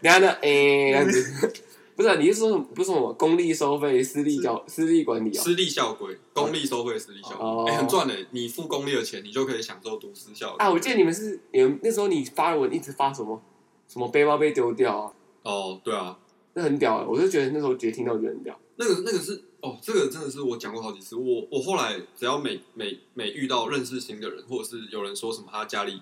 [0.00, 0.30] 然后呢？
[0.40, 1.52] 哎， 这样子，
[1.96, 2.62] 不是，你是说什么？
[2.74, 5.42] 不是什么公立收费、私立教、私立管理啊？
[5.42, 8.26] 私立校规，公立收费，私立校规，哎，很赚诶！
[8.30, 10.54] 你付公立的钱，你就可以享受读私校。
[10.58, 13.42] 啊，我记得你们是你们那时候你发文一直发什么
[13.88, 15.12] 什么背包被丢掉啊？
[15.42, 16.16] 哦，对啊。
[16.54, 18.58] 那很屌，我就觉得那时候直接听到就很屌。
[18.76, 21.16] 那个那个是哦，这个真的是我讲过好几次。
[21.16, 26.00] 我我后来只要每每每遇到认识新的人，或者是有人说什么他家里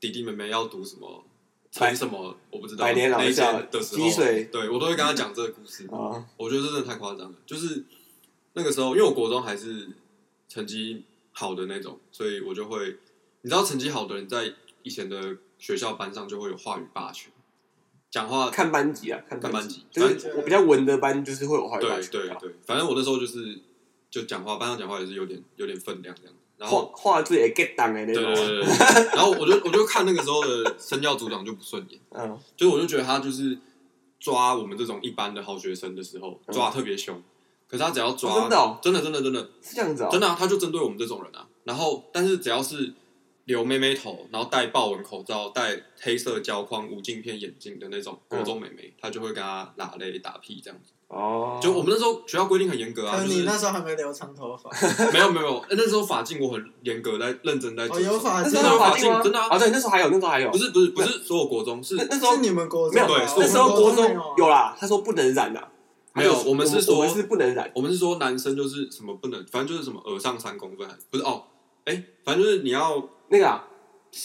[0.00, 1.24] 弟弟妹妹要读什么
[1.70, 4.10] 成什么，我不知道百年老校的时候，
[4.50, 5.86] 对我都会跟他讲这个故事。
[5.88, 7.34] 啊，我觉得这真的太夸张了。
[7.44, 7.84] 就是
[8.54, 9.88] 那个时候，因为我国中还是
[10.48, 12.96] 成绩好的那种，所以我就会，
[13.42, 17.30] 你知道，成绩好的人在以前的学校班上就会有话语霸权。
[18.10, 19.84] 讲话看班级啊，看班级。
[19.90, 22.10] 就是我比较文的班，就是会有话语权。
[22.10, 23.60] 对对对，反正我那时候就是
[24.10, 26.32] 就讲话，班上讲话也是有点有点分量这样。
[26.56, 28.60] 然后话字也 get down 哎，对对对。
[29.14, 33.58] 然后我就我就看那个时候的身教组长就不顺眼，嗯，就我就觉得他就是
[34.18, 37.22] 抓我们这种一般的好学生的时候抓特别凶，
[37.68, 41.46] 可是他只要抓真的真的真的真的是这样子啊，真的他就针对我们这种人啊。
[41.64, 42.94] 然后但是只要是。
[43.46, 50.92] 留妹妹头，然后戴豹纹口罩，戴黑色胶框无镜片眼镜的那种国中妹妹，她就会跟她拉泪打屁这样子。
[51.08, 53.22] 哦，就我们那时候学校规定很严格啊。
[53.22, 54.68] 你那时候还没留长头发？
[55.12, 57.84] 没有没有，那时候发镜我很严格，在认真在。
[57.84, 59.56] 哦，有发镜，那时候发镜真的啊？
[59.56, 60.50] 对，那时候还有，那时候还有。
[60.50, 64.04] 不是不是不是，所有国中是那时候你们国中没有，那时候国中
[64.36, 64.76] 有啦。
[64.76, 65.68] 他说不能染啊。
[66.14, 71.44] 没有，我们是说我们是不能染，我们是说男生就是什么不能，反正就是什么耳上三公分，不是哦，
[71.86, 73.60] 哎，反正就是你要那个。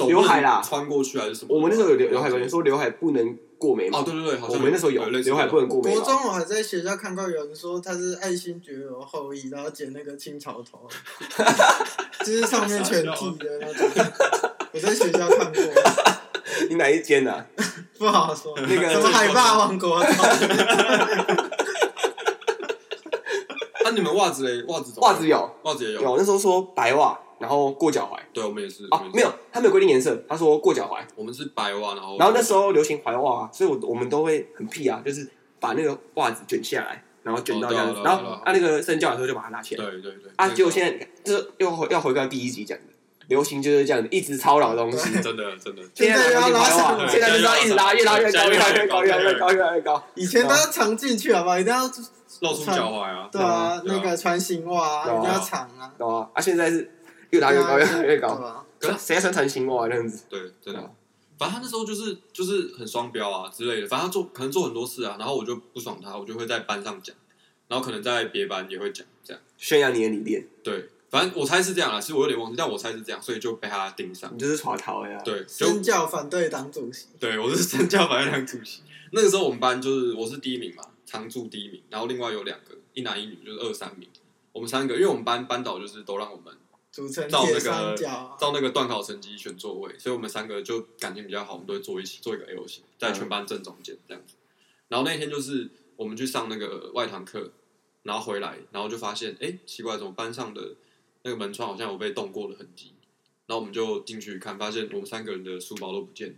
[0.08, 1.54] 刘海啦，穿过去还是什么？
[1.54, 4.00] 我们那时候有刘刘海，有人说刘海不能过眉毛。
[4.00, 6.02] 哦，对对对，好像我们那时候有刘海不能过眉毛。
[6.02, 10.88] 国中我还在学校看到有人说他是爱新觉罗后裔，然后剪那个清朝头，
[12.24, 13.90] 就是上面全剃的那种。
[14.72, 15.62] 我在学校看过。
[16.70, 17.46] 你哪一间啊？
[18.00, 18.58] 不好说。
[18.62, 20.02] 那个什么海霸王国？
[23.84, 24.64] 那你们袜子嘞？
[24.70, 26.02] 袜子袜子有，袜子也有。
[26.02, 27.20] 有那时候说白袜。
[27.42, 31.02] 然后过脚踝，对，我们也是啊，没有，他没有规定颜色，他说过脚踝。
[31.16, 35.28] 我们是白袜，然后然后那时候流行踝袜啊，所以我我们都会很屁啊，就是
[35.60, 39.84] 把那个袜子卷下来，然后卷到这样子，然后啊那个身教的时候就把它拉起来。
[39.84, 40.32] 对对对。
[40.36, 42.84] 啊，结果现在就是又回要回到第一集讲的，
[43.28, 45.82] 流行就是这样子，一直超老的东西， 真的真的。
[45.94, 50.04] 现在要拉上，现在就是要一直拉，越拉越高，越拉越高，越拉越高，越拉越高。
[50.16, 51.58] 以前都要藏进去好不好？
[51.58, 51.84] 一定要
[52.42, 53.30] 露出脚踝啊。
[53.32, 55.92] 对啊，那个穿新袜啊，一定要藏啊。
[55.98, 56.90] 对啊，啊现在是。
[57.32, 58.66] 越打越高，越打越高。
[58.80, 60.24] 可是谁还穿长型袜这样子？
[60.30, 60.80] 对，真的。
[61.38, 63.88] 反正他那时候就是就是很双标啊之类的。
[63.88, 67.16] 反正他做可能做很多事啊，然后我就不爽他，我就会在班上讲，
[67.68, 70.48] 然后可能在别班也会讲，这样宣扬你的理念。
[70.64, 72.00] 对，反正我猜是这样啊。
[72.00, 74.32] 其实我有点忘记，但我猜是这样，所以就被他盯上。
[74.34, 75.20] 你就是耍逃呀？
[75.26, 77.08] 对，生教反对党主席。
[77.20, 78.82] 对，我是生教反对党主席。
[79.12, 84.08] 那个时候我们班就是我是第一名嘛，常驻第一名，然后另外有两个一男一女，就是二三名。
[84.52, 86.54] 我们三个，因为我们班班导就是都让我们。
[87.08, 87.96] 组成照那个
[88.40, 94.36] 照那个段考成绩选座位，所以我们三个就感情比较好，我们都会坐一起，做一个 L 型，在全班正中间这样子。
[94.88, 97.52] 然后那天就是我们去上那个外堂课，
[98.04, 100.76] 然后回来，然后就发现，哎，奇怪，怎么班上的
[101.24, 102.94] 那个门窗好像有被动过的痕迹？
[103.48, 106.36] 然后我们就进去看，发现我们三个人的书包都不见了，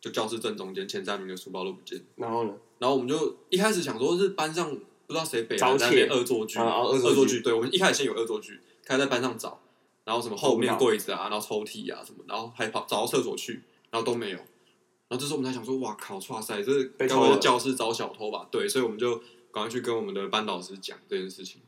[0.00, 2.04] 就教室正中间前三名的书包都不见了。
[2.16, 2.54] 然后呢？
[2.78, 4.70] 然后我们就一开始想说，是班上
[5.06, 7.40] 不知道谁北来那边恶作剧，恶作剧。
[7.40, 9.60] 对，我们一开始先有恶作剧，开始在班上找。
[10.08, 14.38] 然后什么后面柜子啊，然后抽屉啊什么，然后还跑找到厕所去，然后都没有。
[14.38, 18.48] 然后这时候我们才想说，哇靠，哇塞，这该不会是教室遭小偷吧？
[18.50, 19.18] 对，所以我们就
[19.52, 21.60] 赶快去跟我们的班导师讲这件事情。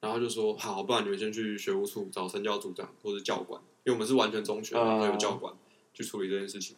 [0.00, 5.54] 然后就说，好，不然你们先去学务处找身教组长或者教官，因为我们是完全中学，还有教官
[5.92, 6.76] 去处理这件事情。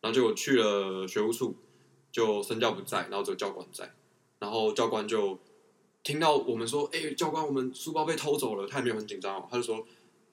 [0.00, 1.54] 然后结果去了学务处，
[2.10, 3.94] 就身教不在，然后只有教官在。
[4.40, 5.38] 然后教官就
[6.02, 9.86] 听到我们说，哎，教官，我们书包被偷走了，他也没有很紧张哦，他就说，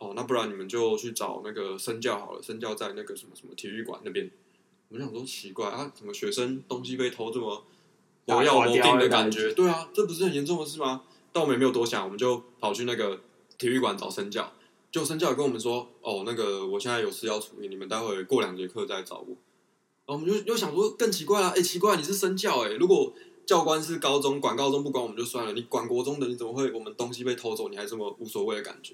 [0.04, 4.30] 哦，那不然你们就去找那个生教好了，生教在那个什么什么体育馆那边。
[4.90, 7.64] 我们想说奇怪啊，怎么学生东西被偷这么
[8.28, 9.54] 火药锁定的感觉？
[9.54, 11.04] 对啊，这不是很严重的事吗？
[11.32, 13.22] 但我们也没有多想，我们就跑去那个
[13.58, 14.52] 体育馆找生教。
[14.92, 19.36] 就生教也跟我们说：“哦，那个我现在有事要处理，你们待会过两节课再找我。”
[20.06, 23.12] 然后我们就又想说更奇怪了，哎，奇怪，你是生教哎，如果
[23.48, 28.94] 教官是高中管高中不管我们就算了，你管国中的你怎么会我们东西被偷走你还这么无所谓的感觉？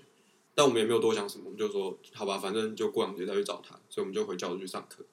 [0.59, 5.05] 但我们也没有多想什么，我们就说好吧，反正就过两节再去找他，所以我们就回教室去上课。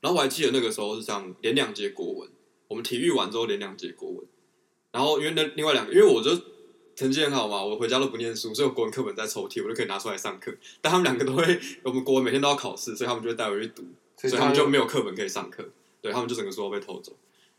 [0.00, 2.28] 然后我还记得那个时候是上连两节国文，
[2.68, 4.24] 我们体育完之后连两节国文。
[4.92, 6.30] 然后因为那另外两个，因为我就
[6.96, 10.50] 成绩很好嘛，我回家都不念书，所以我国文课本在抽屉，我就可以拿出来上课。
[10.80, 13.84] 但他们两个都会，我们国文每天都要考试，所以他们就会带回去读，
[14.16, 15.68] 所以他们就没有课本可以上课。
[16.00, 17.12] 对，他们就整个书包被偷走。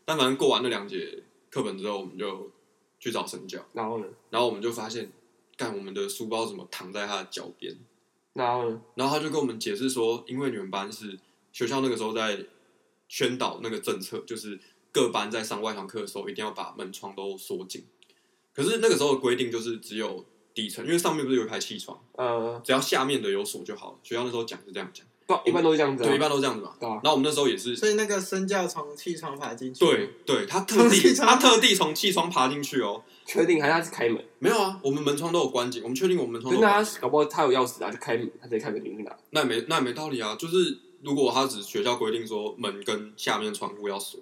[0.04, 2.50] 但反正过完那两节课本之后，我们就
[2.98, 3.64] 去找神教。
[3.72, 4.06] 然后呢？
[4.30, 5.12] 然后我们就发现，
[5.56, 7.76] 干我们的书包怎么躺在他的脚边？
[8.34, 8.80] 然后呢？
[8.94, 11.18] 然后他就跟我们解释说，因为你们班是。
[11.52, 12.38] 学校那个时候在
[13.08, 14.60] 宣导那个政策，就是
[14.92, 17.82] 各班在上外堂课的时候一定要把门窗都锁紧。
[18.52, 23.98] 可是那个时候的规定就是只有底层，因为上面不是有一排气窗，呃，只要下面的有锁就好了。
[24.02, 26.76] 学校那时候讲是这样讲，对，一般都是这样子，对，一般都是这样子嘛。
[26.78, 26.86] 对。
[26.86, 33.02] 然后我们那时候也是，所以那个身教从气窗爬进去，对对，他特地他特地从气窗爬进去哦。
[33.26, 34.24] 确定还是他是开门？
[34.38, 36.66] 没有啊，我们门窗都有关紧，我们确定我们门窗都有。
[36.66, 39.14] 那他搞不好他有钥匙啊，就开门，他直接开门进去拿。
[39.30, 40.78] 那也没那也没道理啊，就是。
[41.02, 44.18] 如果他只学校规定说门跟下面窗户要锁，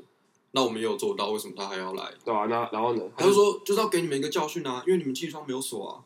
[0.50, 2.12] 那我们也有做到，为什么他还要来？
[2.24, 3.02] 对啊，那然后呢？
[3.16, 6.02] 他就说就是要给你们一个教训啊，因为你们气窗没有锁啊。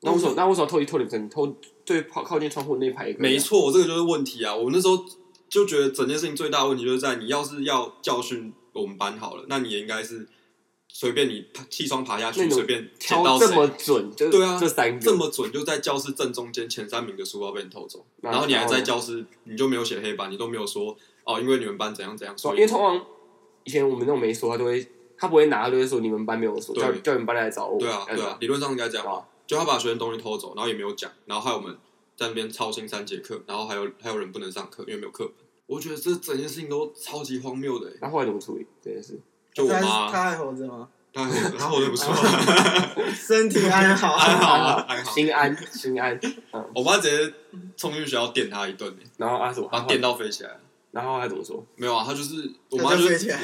[0.00, 0.32] 那为什么？
[0.36, 3.14] 那为什么偷一偷你们偷对靠靠近窗户那排？
[3.18, 4.54] 没错，这个就是问题啊！
[4.54, 5.04] 我们那时候
[5.48, 10.26] 就觉得整件事情最大的问题就是在你要是要教训我们班好了，那你也应该是。
[10.94, 22.36] 随便你气窗爬下去，随便捡到这么准，就对啊，这三这么准，就在教室正中间前三名的书包被你偷走，然后你还在教室，你就没有写黑板，你都没有说哦，因为你们班怎样怎样。
[22.36, 23.04] 所以因为通常
[23.64, 27.80] 以前我们那种没说，他都会他不会拿，就会说你们班没有说，叫叫你们班来找我。
[27.80, 29.26] 对啊，对啊，理论上应该这样。
[29.46, 31.76] 就他把学生东西偷走，然后也没有讲，然后害我们
[32.16, 35.34] 在那边操心三节课，然后还有还有人不能上课，因为没有课本。
[35.66, 37.90] 我觉得这整件事情都超级荒谬的。
[38.00, 39.18] 那后来怎么处理这件事？
[39.54, 40.88] 就我妈，他还活着吗？
[41.14, 42.14] 他他活得不错，
[43.14, 46.18] 身体安好， 安好啊，安好，心安心安。
[46.74, 47.34] 我妈直接
[47.76, 49.68] 冲进学校电他一顿，然后啊什么？
[49.70, 50.50] 把电到飞起来。
[50.90, 51.64] 然后他怎么说？
[51.76, 53.38] 没有啊，他就是我妈就 飞起来，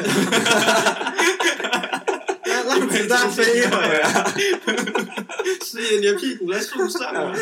[2.44, 4.34] 让让子弹飞一会啊！
[5.64, 7.34] 师爷，你的屁股在树上啊！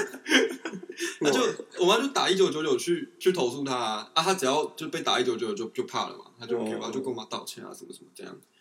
[1.21, 1.41] 他就
[1.81, 8.56] 我妈就打一九九九去去投诉他啊，啊他只要就被打一九九九就就怕了嘛，他就他就跟我妈道歉啊，什么什么这样，对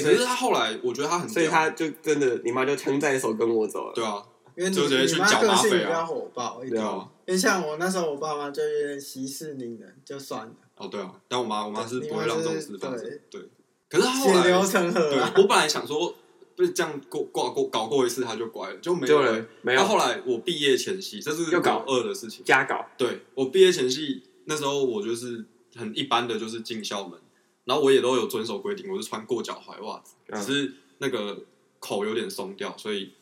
[0.00, 0.02] 啊。
[0.02, 3.92] 可是他后来，我觉得他很，所以他就真的，你妈就枪在手跟我走了。
[3.94, 4.22] 对啊，
[4.56, 4.76] 因为你
[5.18, 6.82] 妈个性比较火爆一点。
[7.26, 10.52] 因为像我那时候，我爸妈就有点息事宁人，就算了。
[10.76, 13.18] 哦，对啊，但我妈，我妈是不会让这种事发生。
[13.28, 13.40] 对，
[13.88, 15.10] 可是后来血流成河。
[15.10, 16.14] 对，我本来想说，
[16.54, 19.44] 不是这样过挂过搞过一次他就乖了，就没有了。
[19.62, 19.84] 没有。
[19.84, 22.86] 后来我毕业前夕，这是高二的事情，加搞。
[22.96, 27.18] 对，我毕业前夕那时候，我就是很一般的就是进校门。
[27.66, 31.44] 然后我也都有遵守规定，我是穿过脚踝袜子，只是那个
[31.80, 33.12] 口有点松掉，所以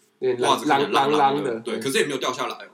[0.41, 2.69] 袜子啷啷啷的，对，可是也没有掉下来哦，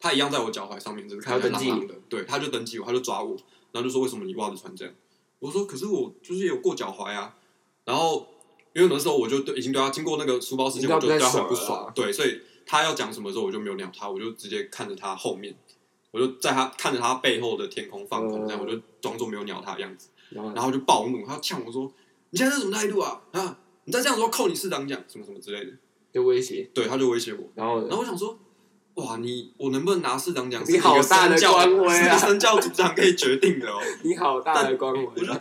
[0.00, 3.36] 他一样在我脚踝上面，只是看起来啷啷的，对，他就登记我，他就抓我，
[3.70, 4.94] 然后就说为什么你袜子穿这样？
[5.38, 7.36] 我说可是我就是有过脚踝啊，
[7.84, 8.26] 然后
[8.72, 15.54] 因为那时候我就已经对他经过那个书包事件，我就对他很不爽，对，所以他要讲什么时候我就没有鸟他，我就直接看着他后面，
[16.12, 20.08] 我就在他看着他背后的天空放空，这样我就装作没有鸟他的样子。
[20.30, 21.92] 然后就暴怒，他呛我说
[22.30, 23.20] ：“你现在是什么态度啊？
[23.32, 25.72] 啊，你再这样说，扣你市长奖，什么什么之类的，
[26.12, 26.70] 就威胁。
[26.72, 27.48] 对，他就威胁我。
[27.54, 28.38] 然后，然后我想说，
[28.94, 30.62] 哇，你我能不能拿市长奖？
[30.66, 32.16] 你好大的官威啊！
[32.16, 33.78] 是生教组长可以决定的哦。
[34.02, 35.04] 你好大的官威。
[35.04, 35.32] 我就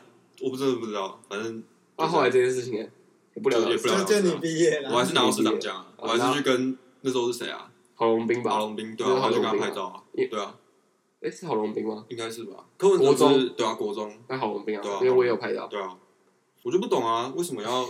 [0.41, 1.63] 我不知道不知道，反正
[1.97, 2.89] 那后来这件事情也
[3.43, 4.21] 不了解，不了之。
[4.21, 7.69] 就你毕业了，我还是拿到市长奖，我还是去跟那时候是谁啊？
[7.95, 8.51] 郝龙斌吧？
[8.51, 10.55] 郝龙斌对啊，我就跟他拍照啊，对啊。”
[11.21, 12.05] 哎，是郝龙斌吗？
[12.09, 12.65] 应该是吧。
[12.77, 14.11] 柯文哲是对啊，国中。
[14.27, 15.67] 那郝龙斌啊，因为我也有拍到。
[15.67, 15.97] 对啊，
[16.63, 17.89] 我就不懂啊，为什么要？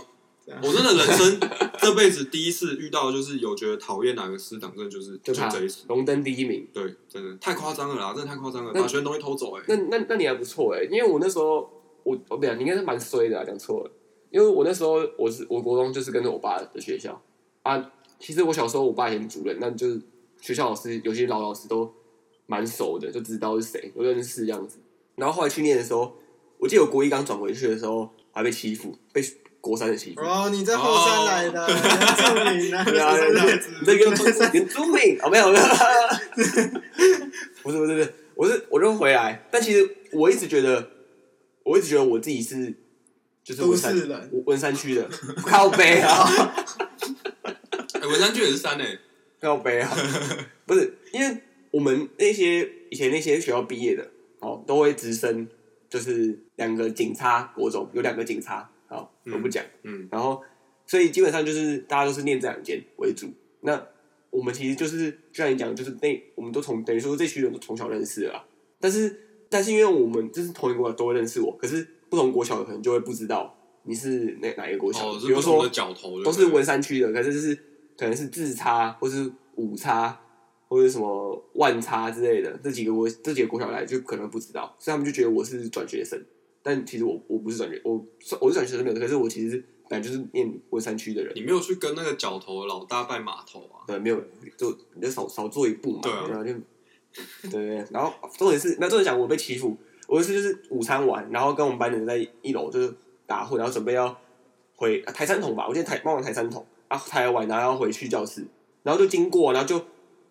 [0.62, 1.38] 我真的人生
[1.78, 5.84] 这辈子第一次遇到，就是有觉得讨厌哪个师长，真的就是就这一次。
[5.86, 9.62] 荣登第一名，对，真的太夸张了啦，真的太夸张了，把学生东西偷走哎。
[9.68, 11.70] 那那那你还不错哎，因为我那时候
[12.02, 13.90] 我我不讲，你应该是蛮衰的啊，讲错了。
[14.30, 17.22] 因为我那时候我是我国中就是跟着我爸的学校
[17.62, 17.92] 啊。
[18.18, 20.00] 其实我小时候我爸也是主任，那就是
[20.40, 21.92] 学校老师有些老老师都
[22.50, 24.78] 蛮熟的，就知道是谁，我认识这样子。
[25.14, 26.16] 然后后来去念的时候，
[26.58, 29.22] 我记得我国一刚转回去的时候还被欺负，被
[29.60, 30.20] 国三的欺负。
[30.20, 31.78] 哦，你在后山来的， 原
[32.16, 35.64] 住民啊，对啊，你这个原住民哦，没有没有，
[37.62, 40.90] 不是不是不是，我是我就回来，但其实我一直觉得，
[41.62, 42.74] 我一直觉得我自己是
[43.44, 43.94] 就是文山
[44.46, 45.08] 文山区的
[45.46, 46.28] 靠北啊。
[48.02, 48.98] 文山区也是山诶，
[49.40, 49.96] 靠北啊，
[50.66, 54.10] 不是因为我们那些以前那些学校毕业的。
[54.40, 55.46] 哦，都会直升，
[55.86, 60.42] 就是两个警察国中有两个警察，好，我不讲，嗯，然后
[60.86, 63.26] 所以基本上就是大家都是念这两间为主。
[63.60, 63.86] 那
[64.30, 68.42] 我们其实就是就像你讲，就是那我们都从等于说这群人都从小认识了，
[68.80, 69.14] 但是
[69.50, 75.68] 但是因为我们就是同一个国小都会认识我，可是不同国小的可能就会不知道你是哪哪一个国小，哦、比如说
[76.24, 77.54] 都是文山区的，可是就是
[77.98, 80.18] 可能是字差或是五差。
[80.70, 86.24] 或者什么万差之类的，这几个我这几个国小来就可能不知道，所以他们就觉得我是转学生。
[86.62, 87.94] 但其实我我不是转学，我
[88.40, 91.32] 我是转学生没有，可是我其实本来就是念文山区的人。
[91.34, 93.82] 你没有去跟那个角头的老大拜码头啊？
[93.84, 94.22] 对，没有，
[94.56, 96.00] 就你就少少做一步嘛。
[96.02, 96.52] 对啊，然后就
[97.50, 97.84] 对对。
[97.90, 102.94] 然后重点是，那重点讲我被欺负，我有一次就是午餐完，然后跟我们班的人在一楼就是
[103.26, 104.16] 打混，然后准备要
[104.76, 108.46] 回台三桶吧，我记得抬帮忙抬三桶啊，抬完然后要回去教室，
[108.84, 109.82] 然后就经过，然后就。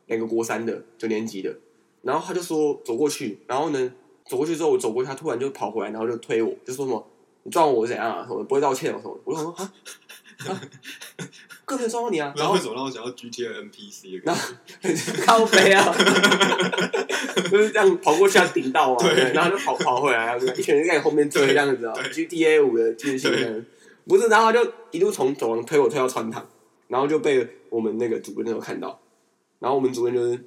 [0.09, 1.55] 两个国三的九年级的，
[2.01, 3.93] 然后他就说走过去，然后呢
[4.27, 7.07] 走过去之后我走过去，他突然就跑回来，然后就推我，就说什么
[7.43, 8.25] 你撞我怎样啊？
[8.27, 8.99] 什么不会道歉啊？
[9.01, 9.17] 什么？
[9.23, 9.71] 我就说啊
[10.47, 10.61] 啊，
[11.65, 12.33] 个别撞到你啊！
[12.37, 14.21] 然后为什么让我想要 GTA NPC？
[14.23, 14.41] 然后
[15.25, 15.93] 靠北啊，
[17.51, 23.29] 就是这样跑过去要顶到啊，对，然后就跑跑回来，一群人在你后面追这样子啊，GTA 五的剧情
[24.07, 26.47] 不是，然后他就一路从走廊推我推到穿堂，
[26.87, 28.99] 然后就被我们那个主任都看到。
[29.59, 30.37] 然后我们主任就是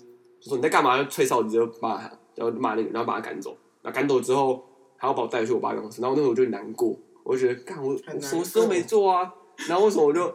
[0.41, 1.03] 就说你在干嘛？
[1.05, 3.57] 吹哨子就骂他，然后骂那个，然后把他赶走。
[3.83, 4.65] 然后赶走之后，
[4.97, 6.01] 还要把我带去我爸办公室。
[6.01, 9.33] 然后那时候我就很难过，我就觉得，干我我什么事都没做啊。
[9.69, 10.35] 然后为什么我就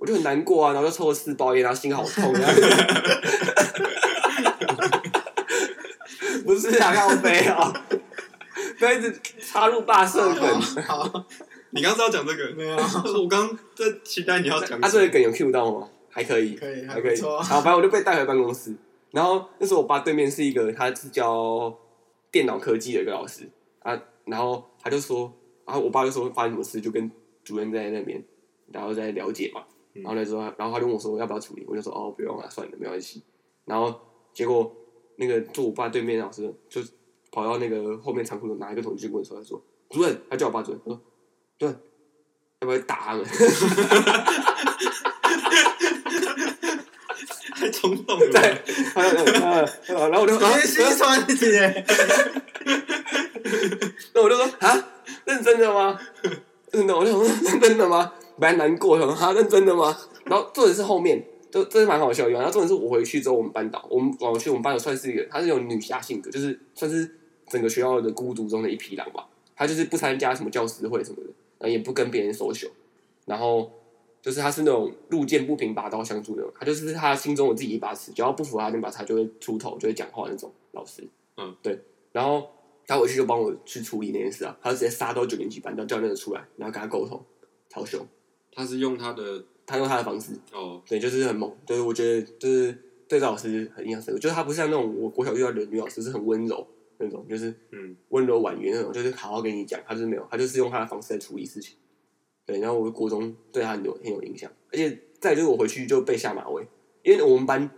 [0.00, 0.72] 我就很难过啊？
[0.72, 2.32] 然后就抽了四包烟，然后心好痛。
[6.44, 7.72] 不是想，要飞啊！
[8.78, 10.60] 不要一直插入霸社梗。
[10.82, 11.24] 好，
[11.70, 12.54] 你刚刚是要讲这个？
[12.54, 12.76] 没有，
[13.20, 14.80] 我刚刚在期待你要讲。
[14.80, 15.88] 他这个梗有 Q 到吗？
[16.16, 17.18] 还可以，可以，还可以。
[17.20, 18.74] 然后反正我就被带回办公室。
[19.10, 21.78] 然后那时候我爸对面是一个，他是教
[22.32, 23.46] 电脑科技的一个老师
[23.80, 24.02] 啊。
[24.24, 25.30] 然后他就说，
[25.66, 27.10] 然后我爸就说发生什么事，就跟
[27.44, 28.24] 主任在那边，
[28.72, 29.62] 然后在了解嘛。
[29.92, 33.22] 然后那时候，然后他就问我说要不要处理，我就说哦不用了，算了，没关系。
[33.66, 33.94] 然后
[34.32, 34.74] 结果
[35.16, 36.80] 那个坐我爸对面的老师就
[37.30, 41.00] 跑到那个后面仓库拿一个桶去问说，他说主任，他叫我爸主任，他说
[41.58, 41.78] 主任
[42.62, 43.24] 要不要打他们？
[47.56, 48.40] 太冲动了，对，
[49.94, 51.84] 然后我就说，心酸姐，
[54.12, 54.88] 那 我就说啊，
[55.24, 55.98] 认真的吗？
[56.72, 58.12] 真的，我就说认真的吗？
[58.36, 59.96] 蛮 难过，说啊，认真的吗？
[60.24, 62.30] 然后重点是后面，就真的蛮好笑的。
[62.30, 67.08] 然后重点是我回去之后，我们班导，我们往回去，我们班导算是一个，他是有女侠性格，就是算是
[67.48, 69.26] 整个学校的孤独中的一匹狼吧。
[69.54, 72.70] 他就是不参加什么教师会什么的，然后也不跟别人 social，
[73.26, 73.70] 然后。
[74.26, 81.06] 就是他是那种路见不平拔刀相助那种，他就是他心中有自己一把尺，只要不服他那把尺，就会出头，就会讲话那种老师。
[81.36, 81.80] 嗯，对。
[82.10, 82.44] 然后
[82.88, 87.24] 他回去就帮我去处理那件事啊，他就直接杀到九年级班，叫那个出来，然后跟他沟通，
[87.68, 88.04] 超凶。
[88.50, 90.32] 他是用他的，他用他的方式。
[90.52, 91.56] 哦，对，就是很猛。
[91.64, 92.72] 就是我觉得，就是
[93.06, 94.18] 对这老师很印象深刻。
[94.18, 96.66] 就是他不是像那种我国小遇到的女老师，是很温柔
[96.98, 101.76] 那种，就是嗯温柔婉约那种，就是好好跟你讲，他就是没有，他就是用他的方式在处理事情。
[102.46, 106.64] 对，然后我国中对他很有很有影响，而且再就是我回去就被下马威，
[107.02, 107.68] 因为我们班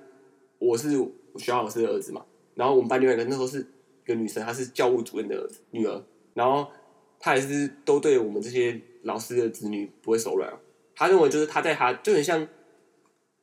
[0.58, 6.70] 我是学校老师的儿子嘛，然后我们班另外一个那时候是一个女生，她是教务主任的儿子女儿，然后
[7.18, 10.52] 她还是都对我们这些老师的子女不会手软，
[10.94, 12.48] 她认为就是她在她就很像，有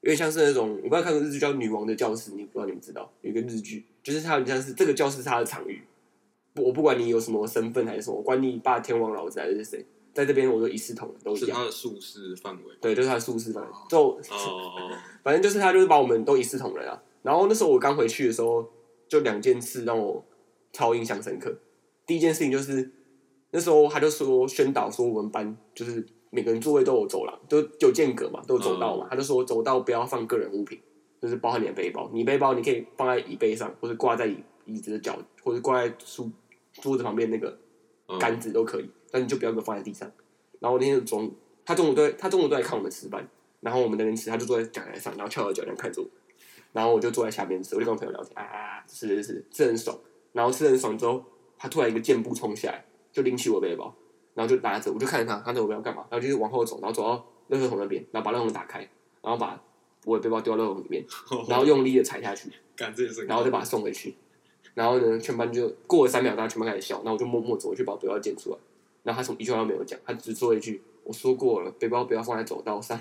[0.03, 5.81] 点像是那种我刚才看过日剧叫《女王的教室》，你不知道你们知道有一个日剧，就是她很像是这个教室是她的场域，
[6.57, 9.83] 我不管你有什么身份还是什么，管你爸天王老子还是谁。
[10.15, 11.47] 在这边，我就一视同仁，都一样。
[11.47, 12.73] 是他的宿舍范围。
[12.79, 13.69] 对，就是他的宿舍范围。
[13.89, 17.03] 就哦哦， 反正就是他，就是把我们都一视同仁啊。
[17.21, 18.65] 然后那时候我刚回去的时候，
[19.09, 20.23] 就两件事让我
[20.71, 21.53] 超印象深刻。
[22.05, 22.89] 第一件事情就是
[23.51, 29.07] 那时候他就说宣导说我们班就是每个人座位都有走廊，都有间隔嘛，都有走道嘛。
[29.09, 30.79] 他就说走道不要放个人物品，
[31.21, 32.09] 就是包含你的背包。
[32.13, 36.31] 你背包你可以放在椅背上，或者挂在椅椅子的脚，或者挂在书
[36.73, 37.57] 桌子旁边那个
[38.19, 40.11] 杆子都可以，但你就不要给我放在地上。
[40.59, 43.25] 然后那天中午，他中午都他中午都在看我们吃饭，
[43.61, 46.07] 然后我们那边吃，他就坐在讲台上，然后翘着脚这样看着我。
[46.73, 49.97] 然后我就坐在下面吃，我就跟我朋友聊天啊，吃吃吃，吃很爽。
[50.33, 51.23] 然后吃很爽之后，
[51.57, 53.95] 他突然一个箭步冲下来，就拎起我背包，
[54.33, 56.05] 然后就拿着，我就看着他，他在我背包干嘛？
[56.09, 58.79] 然后就是往后走，然后走到垃圾桶那边，然后把垃圾桶打开，
[59.21, 59.57] 然后把
[60.03, 61.05] 我的背包丢到垃圾桶里面，
[61.47, 62.49] 然后用力的踩下去，
[63.25, 64.15] 然后就把它送回去。
[64.73, 68.57] 然后呢，全班就过了三秒，大家全班开始笑，然后我就默默走过去把背包捡出来。
[69.05, 72.99] 然后他什么一句话都没有讲，他只说一句：“我说过了，背包不要放在走道上。”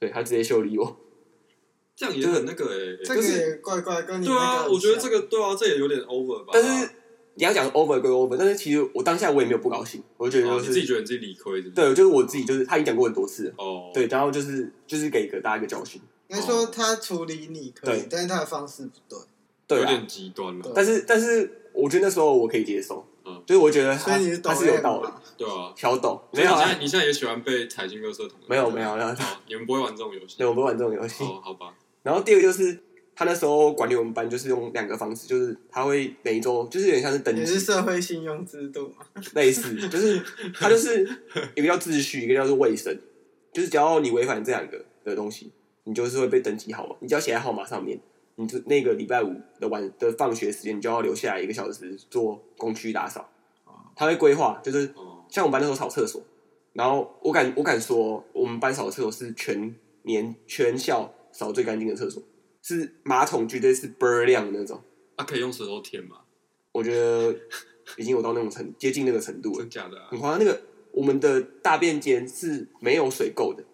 [0.00, 0.96] 对，他直接修理我。
[1.94, 6.50] 这样也很那个哎、欸，这个也怪怪，跟你对啊，我觉得这个对啊，这也有点 over 吧。
[6.54, 6.88] 但是
[7.34, 11.74] 你要讲 over 归 over，但是其实我当下我也没有不高兴，我觉得就是、哦、你自己觉得你自己理亏是是？
[11.74, 16.00] 对，就是我自己，就是他已经讲过很多次了哦，对，然后就是就是给个大家一个教训。
[16.28, 19.18] 应该说他处理你可以，对但是他的方式不对，
[19.66, 20.72] 对，有点极端了。
[20.74, 26.20] 但是但是我觉得那时候我可以接受，嗯，就是我觉得他是他是有道理，对啊，小抖。
[26.32, 28.38] 没有啊，你现在也喜欢被踩进垃圾桶？
[28.46, 28.96] 没有没有，
[29.46, 30.36] 你们不会玩这种游戏？
[30.38, 31.24] 对，我不会玩这种游戏。
[31.24, 31.74] 哦，好吧。
[32.02, 32.78] 然后第二个就是
[33.14, 39.04] 他那时候管理我们班，就是用两个方式，就是他会每一周就是有点像是登记，也是社会信用制度嘛，
[39.34, 40.20] 类似，就是
[40.58, 41.02] 他就是
[41.54, 42.98] 一个叫秩序，一个叫做卫生，
[43.52, 45.52] 就是只要你违反这两个的东西，
[45.84, 48.00] 你就是会被登记号码，你只要写在号码上面，
[48.36, 53.28] 你就那个礼拜五的晚的放学时间，你就要留下来一个小时做工区打扫。
[53.96, 54.92] 他会规划，就是
[55.28, 56.22] 像我们班那时候扫厕所，
[56.72, 61.12] 然后我敢我敢说，我们班扫的厕所是全年全校。
[61.34, 62.22] 扫最干净的厕所，
[62.60, 64.78] 是马桶绝对是倍儿亮的那种。
[65.16, 66.18] 啊，可以用舌头舔吗？
[66.72, 67.34] 我觉得
[67.96, 69.60] 已经有到那种程接近那个程度了。
[69.60, 70.08] 真假的、啊？
[70.10, 70.38] 很夸张。
[70.38, 70.60] 那个
[70.92, 73.64] 我们的大便间是没有水垢的，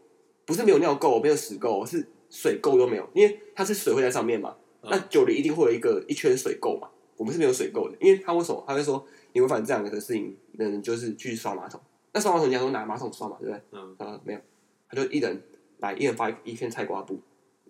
[0.46, 4.56] 不是没有尿垢，没有屎垢，是水垢都没有，因为它是水会在上面嘛。
[4.82, 6.88] 嗯、那久了一定会有一个一圈水垢嘛。
[7.16, 8.64] 我们是没有水垢的，因为他为什么？
[8.66, 11.80] 他会说你违反这样的事情，嗯，就是去刷马桶。
[12.12, 13.62] 那刷马桶，你想说拿马桶刷嘛，对不对？
[13.72, 13.96] 嗯。
[13.98, 14.40] 啊，没有，
[14.88, 15.42] 他就一人
[15.78, 17.20] 来，一人发一片菜瓜布。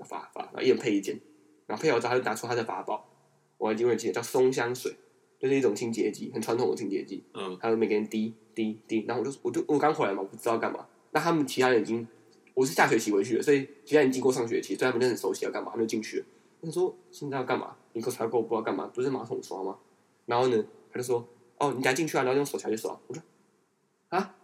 [0.04, 1.18] 发发，然后一人配一件，
[1.66, 3.04] 然后配好之后，他就拿出他的法宝，
[3.56, 4.94] 我还记得记得叫松香水，
[5.40, 7.24] 就是一种清洁剂，很传统的清洁剂。
[7.34, 10.86] 嗯，他们每个人滴滴滴，然后我就我就我刚回来嘛，我不知道干嘛。
[11.10, 12.06] 那他们其他人已经，
[12.58, 16.26] 我是下学期回去的，所以其他人经过上学期，所以他们就很熟悉要干嘛，他们就进去了。
[16.60, 17.76] 他说现在要干嘛？
[17.92, 18.90] 你给我擦过不知道干嘛？
[18.92, 19.78] 不是马桶刷吗？
[20.26, 21.24] 然后呢，他就说
[21.58, 22.98] 哦，你赶紧进去啊，然后用手下去刷。
[23.06, 23.22] 我说
[24.08, 24.34] 啊，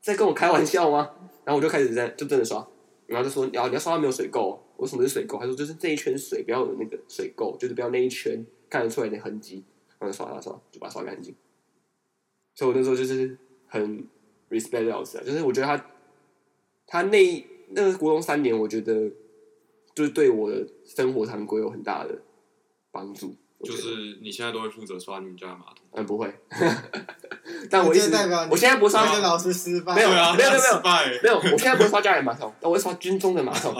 [0.00, 1.10] 在跟我开玩笑吗？
[1.44, 2.64] 然后我就开始在就真的刷，
[3.08, 4.56] 然后就说你要你要刷到没有水垢。
[4.76, 5.40] 为什么是水垢？
[5.40, 9.64] 他说就是这一圈水不要有那个水垢，就是不要那一圈看得出来的痕迹，
[9.98, 11.34] 然后刷刷刷就把它刷干净。
[12.54, 14.06] 所以我那时候就是很
[14.48, 15.90] respect 老师啊，就是我觉得他
[16.86, 19.10] 他那那个国中三年，我觉得
[19.94, 22.18] 就是对我的生活常规有很大的
[22.90, 23.34] 帮助。
[23.62, 25.76] 就是你现在都会负责刷你们家的马桶？
[25.92, 26.30] 嗯，不会。
[27.70, 28.10] 但我一直，
[28.50, 29.18] 我现在不刷。
[29.20, 29.94] 老师失败。
[29.94, 30.60] 没有，没有，没有，没有，
[31.22, 31.36] 没有。
[31.36, 33.72] 我现在不会刷家里马桶，但我会刷军中的马桶。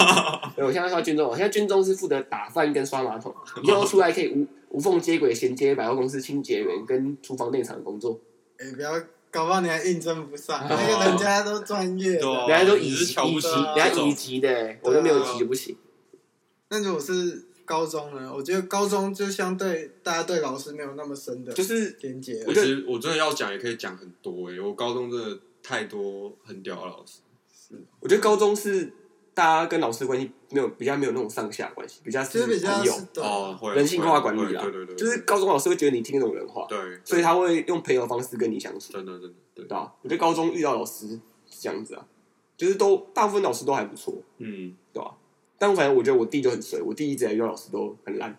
[0.56, 8.18] 对，我现在刷军中，我现在军中是负责打饭跟刷马桶，以后出来可以无无缝接轨衔接百货公司清洁员跟厨房内场的工作。
[8.56, 8.92] 哎，不要
[9.36, 15.76] 搞不好你还应征不上，那个人家都专业，人家都乙乙级，人家乙级的，我都没有级就不行。
[16.70, 17.44] 那如果是？
[17.66, 18.32] 高中呢？
[18.32, 22.40] 我觉得高中就相对大家对老师没有那么深的，就是连接。
[22.46, 24.60] 我觉得我真的要讲，也可以讲很多哎。
[24.60, 27.18] 我高中真的太多很屌的老师。
[27.52, 28.92] 是，我觉得高中是
[29.36, 32.72] 大家跟老师关系没有比较没有那种上下关系，比较是比较
[33.16, 34.62] 哦，人性化管理啊。
[34.62, 38.94] 对对对，就是高中老师会觉得你听得懂人话，对，所以他会用朋友的方式跟你相处。
[38.94, 39.94] 真的真的，对吧？
[40.00, 41.20] 我觉得高中遇到老师是
[41.60, 42.06] 这样子啊，
[42.56, 45.14] 就是都大部分老师都还不错，嗯，对吧？
[45.58, 48.34] 但我反正我觉得我弟就很衰，我弟一直在遇到老师都很烂，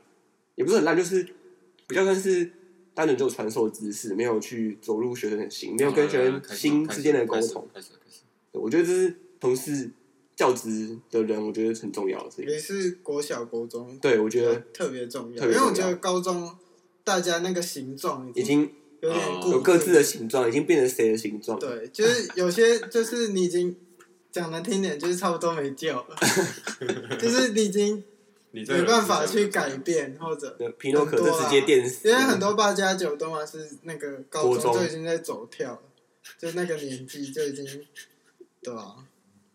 [0.56, 1.24] 也不是很烂，就是
[1.86, 2.52] 比较算是
[2.96, 7.68] 单纯就传授知识，没有去走入学生的心，没有跟学生心之间的沟通。
[8.54, 9.92] 我觉得这是同事
[10.38, 12.44] 教职的人，我觉得很重要的。
[12.46, 16.56] 也是国小、国中，对我觉得特别重要，因为我觉得高中
[17.04, 18.72] 大家那个形状已经
[19.02, 21.60] 有点有各自的形状，已经变成谁的形状？
[21.60, 23.76] 对，就是有些就是你已经。
[24.30, 26.16] 讲难听点，就是差不多没救了，
[27.18, 28.04] 就是你已经
[28.52, 32.08] 没办法去改变，或者皮诺可就直接电死。
[32.08, 35.82] 因为很多八加九都嘛是那个高中就已经在走跳了，
[36.38, 37.66] 就那个年纪就已经，
[38.62, 38.98] 对吧？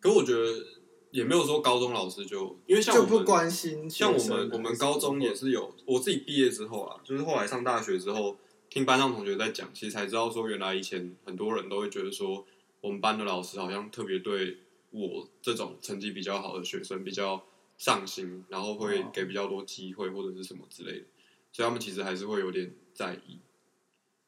[0.03, 0.66] 可我觉得
[1.12, 8.36] 也没有说高中老师就因为像我们就不关心，像我们我们高中也是有，我自己毕业之后啊，就是后来上大学之后，
[8.68, 12.44] 听班上同学在讲，其实才知道说，原来以前很多人都会觉得说。
[12.82, 14.59] 我们班的老师好像特别对
[14.90, 17.40] 我这种成绩比较好的学生比较
[17.78, 21.05] 上心，然后会给比较多机会或者是什么之类的，
[21.53, 23.38] 所以他们其实还是会有点在意。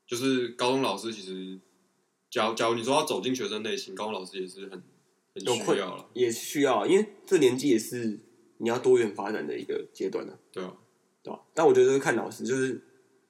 [0.06, 1.58] 就是高中老师其实，
[2.30, 4.80] 假如假如你说要走进学生内心，高中老师也是很
[5.34, 8.18] 很需要了，也需要，因为这年纪也是
[8.58, 10.38] 你要多元发展的一个阶段呢。
[10.52, 10.76] 对啊，
[11.22, 11.40] 对啊？
[11.52, 12.80] 但我觉得是看老师，就是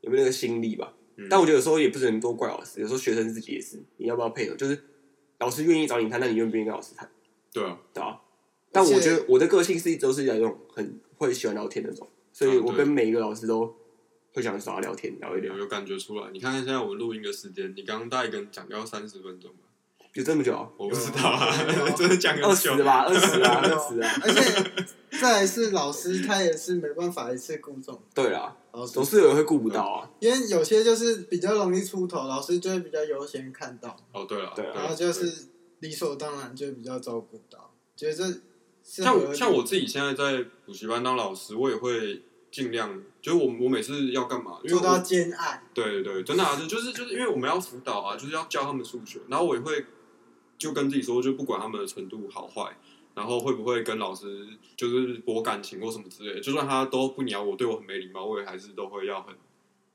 [0.00, 0.94] 有没有那个心力吧。
[1.16, 4.56] 嗯、但我觉得有时候也不是能多怪老师，有时候学生自己也是，你要不要配合？
[4.56, 4.82] 就是
[5.38, 7.08] 老师愿意找你谈，那你愿不愿意跟老师谈？
[7.52, 8.20] 对啊，对啊。
[8.72, 13.72] 但我觉得我的个性是一直都是那种很会喜欢聊天的那种，所以我跟每一个老师都
[14.32, 15.54] 会想找他聊天聊一聊。
[15.54, 16.28] 有有感觉出来？
[16.32, 19.63] 你看看现在我们录音的时间，你刚刚大概跟讲要三十分钟吧？
[20.14, 20.68] 有这么久、啊？
[20.76, 21.52] 我不知道啊，
[21.96, 24.20] 真的讲二十吧，二十啊， 二十啊。
[24.22, 28.00] 而且再来是老师，他也是没办法一次顾中。
[28.14, 28.56] 对啦，
[28.92, 30.10] 总是有人会顾不到啊。
[30.20, 33.96] 因为有些就是比较容易出头，老师就会比较优先看到。
[34.12, 35.48] 哦，对了，对，然后就是
[35.80, 38.40] 理所当然就会比较照顾到，觉得这。
[38.86, 45.62] 像像我自己现在在补习班当老师，我也会尽量，就是我我每次要干嘛，做到兼爱。
[45.72, 49.82] 对对对，真的啊，就就是就是因为我们要辅导啊，就是要教他们数学，然后我也会
[50.64, 52.76] 就跟自己说，就不管他们的程度好坏，
[53.14, 54.46] 然后会不会跟老师
[54.76, 59.34] 就是博感情或什么之类的，就算他都不鸟我，对我很没礼貌，我也还是都会要很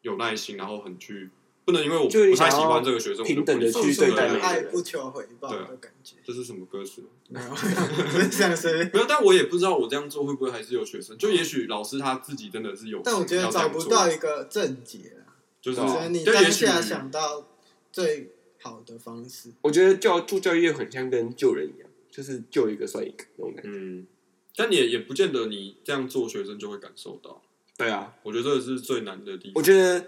[0.04, 1.32] 有耐心，然后很去。
[1.66, 6.16] 不能因为我不太喜欢这个学生，平等的去对待爱不求回报的感觉。
[6.26, 7.04] 这是什么歌词？
[7.28, 7.48] 没有，
[8.32, 9.06] 这样说 没有。
[9.08, 11.16] 但我也不知道我这样做会不会还是有学生。
[11.16, 15.38] 就也许老师他自己真的是有，但我觉得找不到一个正解啊。
[15.62, 17.46] 就是你当下想到
[17.92, 18.32] 最
[18.62, 19.50] 好的方式。
[19.62, 23.70] 我觉得教助教育很像跟救人一样，就是救一个算一个那种感觉。
[23.72, 24.08] 嗯，
[24.56, 27.42] 但也也不见得你这样做学生就会感受到。
[27.78, 29.54] 对啊，我觉得这个是最难的地方。
[29.56, 30.06] 我觉得。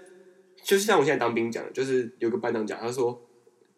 [0.64, 3.20] 就是像我现在当兵讲的，就是有个班长讲，他说：“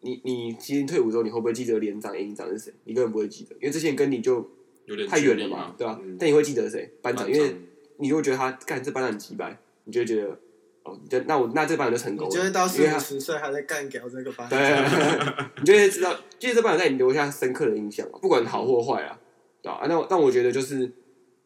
[0.01, 2.71] 你你今天退伍之后，你会不会记得连长、营长是谁？
[2.83, 4.51] 你根本不会记得，因为这些人跟你就
[4.85, 5.99] 有点太远了嘛，对吧？
[6.03, 6.93] 嗯、但你会记得谁？
[7.01, 7.55] 班长，因为
[7.97, 10.39] 你就会觉得他干这班长很机掰，你就会觉得
[10.85, 12.29] 哦，那我那这班长就成功了。
[12.29, 19.19] 你就会到四五十岁还在干掉这个班长，对， 你就会知道，其实这班长在你留下深刻的印象，不管好或坏啊，
[19.61, 19.85] 对吧？
[19.89, 20.89] 那但我觉得就是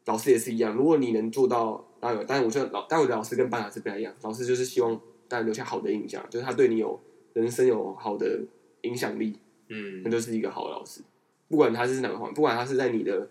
[0.05, 4.99] 老师也是一样，如果你能做到，当然，当然，我觉得老，但我的老师跟班长是不太一样，老师就是希望。
[5.29, 6.99] 大家留下好的印象，就是他对你有
[7.33, 8.39] 人生有好的
[8.81, 9.37] 影响力，
[9.67, 11.01] 嗯，那就是一个好的老师。
[11.47, 13.29] 不管他是哪个方面，不管他是在你的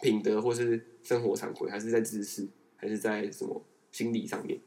[0.00, 2.46] 品德，或是生活常规，还是在知识，
[2.76, 4.60] 还是在什么心理上面，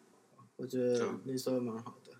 [0.56, 2.12] 我觉得你说的蛮好的。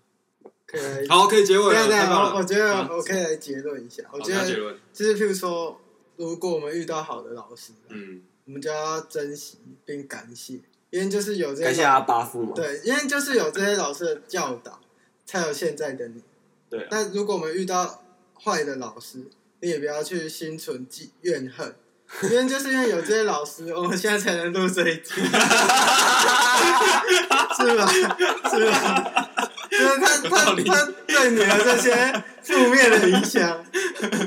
[0.66, 1.86] 可以，好，可以结尾了。
[1.86, 4.02] 对对，我我觉得我可以来结论一下。
[4.12, 4.44] 我觉得
[4.92, 5.80] 就是，譬如说，
[6.16, 10.60] 如果我们遇到好的老师，嗯，我们就要珍惜并感谢。
[10.90, 12.52] 因为就是有这些，感谢阿巴夫嘛。
[12.54, 14.80] 对，因为就是有这些老师的教导，
[15.26, 16.22] 才有现在的你。
[16.70, 16.88] 对。
[16.90, 18.02] 但如果我们遇到
[18.42, 19.26] 坏的老师，
[19.60, 21.74] 你也不要去心存记怨恨，
[22.22, 25.12] 因为就是因为有这些老师， 我们现在才能录这一集，
[27.56, 27.86] 是吧？
[28.50, 29.30] 是吧？
[29.70, 33.64] 就是他他他对你的这些负面的影响，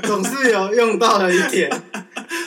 [0.02, 1.70] 总是有用到了一点。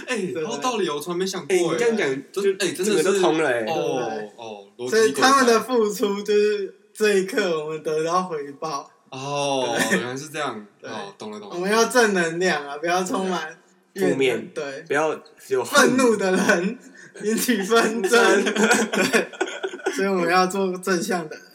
[0.08, 1.56] 哎，然后道理我从来没想过。
[1.56, 3.66] 你这样讲，就哎，真的是通了哎。
[3.68, 8.88] 哦哦，所以他们的付出，就是这一刻我们得到回报。
[9.10, 10.64] 哦，原来是这样。
[10.84, 11.56] 哦，懂了懂了。
[11.56, 13.58] 我们要正能量啊，不要充满
[13.96, 14.50] 负面。
[14.54, 15.20] 对，不要
[15.50, 16.80] 有愤怒的人
[17.24, 18.44] 引起纷争。
[18.44, 19.28] 对，
[19.94, 21.46] 所以我们要做正向的人。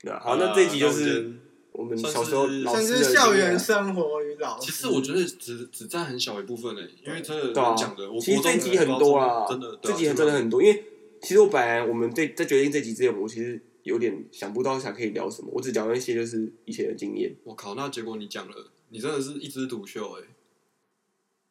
[0.00, 1.32] 对啊，好，那这一集就是。
[1.78, 10.62] 我们小时候老师的校园生活与老师，其实我觉得只只占很小一部分诶，因为真的讲的，其实这集很多啊，真的，这集真的很多。
[10.62, 10.84] 因为
[11.20, 17.36] 其实我本来我们对在决定这集之前，我其实有点想不到想可以聊什么，我只讲了一些就是以前的经验。
[17.44, 18.54] 我靠，那结果你讲了，
[18.88, 20.22] 你真的是一枝独秀诶。
[20.22, 20.35] 好，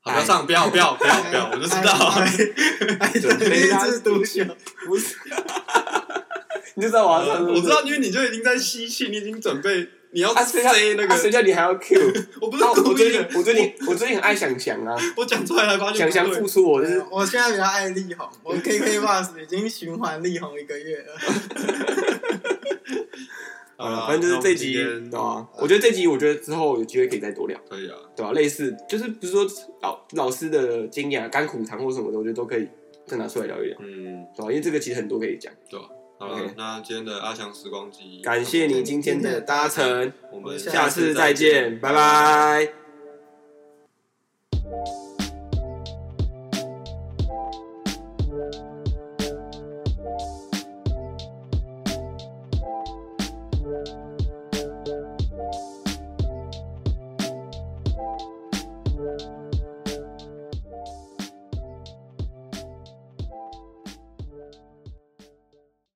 [0.05, 2.23] 不要上，不要不要不要不要，我就知道，
[3.15, 4.45] 一枝独秀，
[4.85, 5.15] 不 是，
[6.75, 9.89] 你就知道我要我知道，因为你就已经在吸气，你已经准备。
[10.11, 11.17] 你要谁那个？
[11.17, 11.99] 谁叫你还要 Q？
[12.39, 13.27] 我不是我最近。
[13.33, 14.95] 我最近我最近很爱想想啊！
[15.17, 17.03] 我讲出来了，发现想翔付出我就是。
[17.11, 21.19] 我现在比较爱力宏，我 KKBOX 已经循环力宏一个月了。
[23.77, 25.47] 啊，反正就是这集，对吧？
[25.57, 27.59] 我觉得这集，我觉得之后有机会可以再多聊。
[27.69, 28.31] 可以啊，对吧？
[28.31, 29.45] 类似就是比如说
[29.81, 32.67] 老老师的经验、甘苦谈或什么的，我觉得都可以
[33.05, 33.77] 再拿出来聊一聊。
[33.81, 34.49] 嗯，对吧？
[34.49, 35.85] 因为这个其实很多可以讲，对吧？
[36.17, 42.73] 好了，那今天的阿强时光机，感谢你今天的搭乘，我们下次再见，拜拜。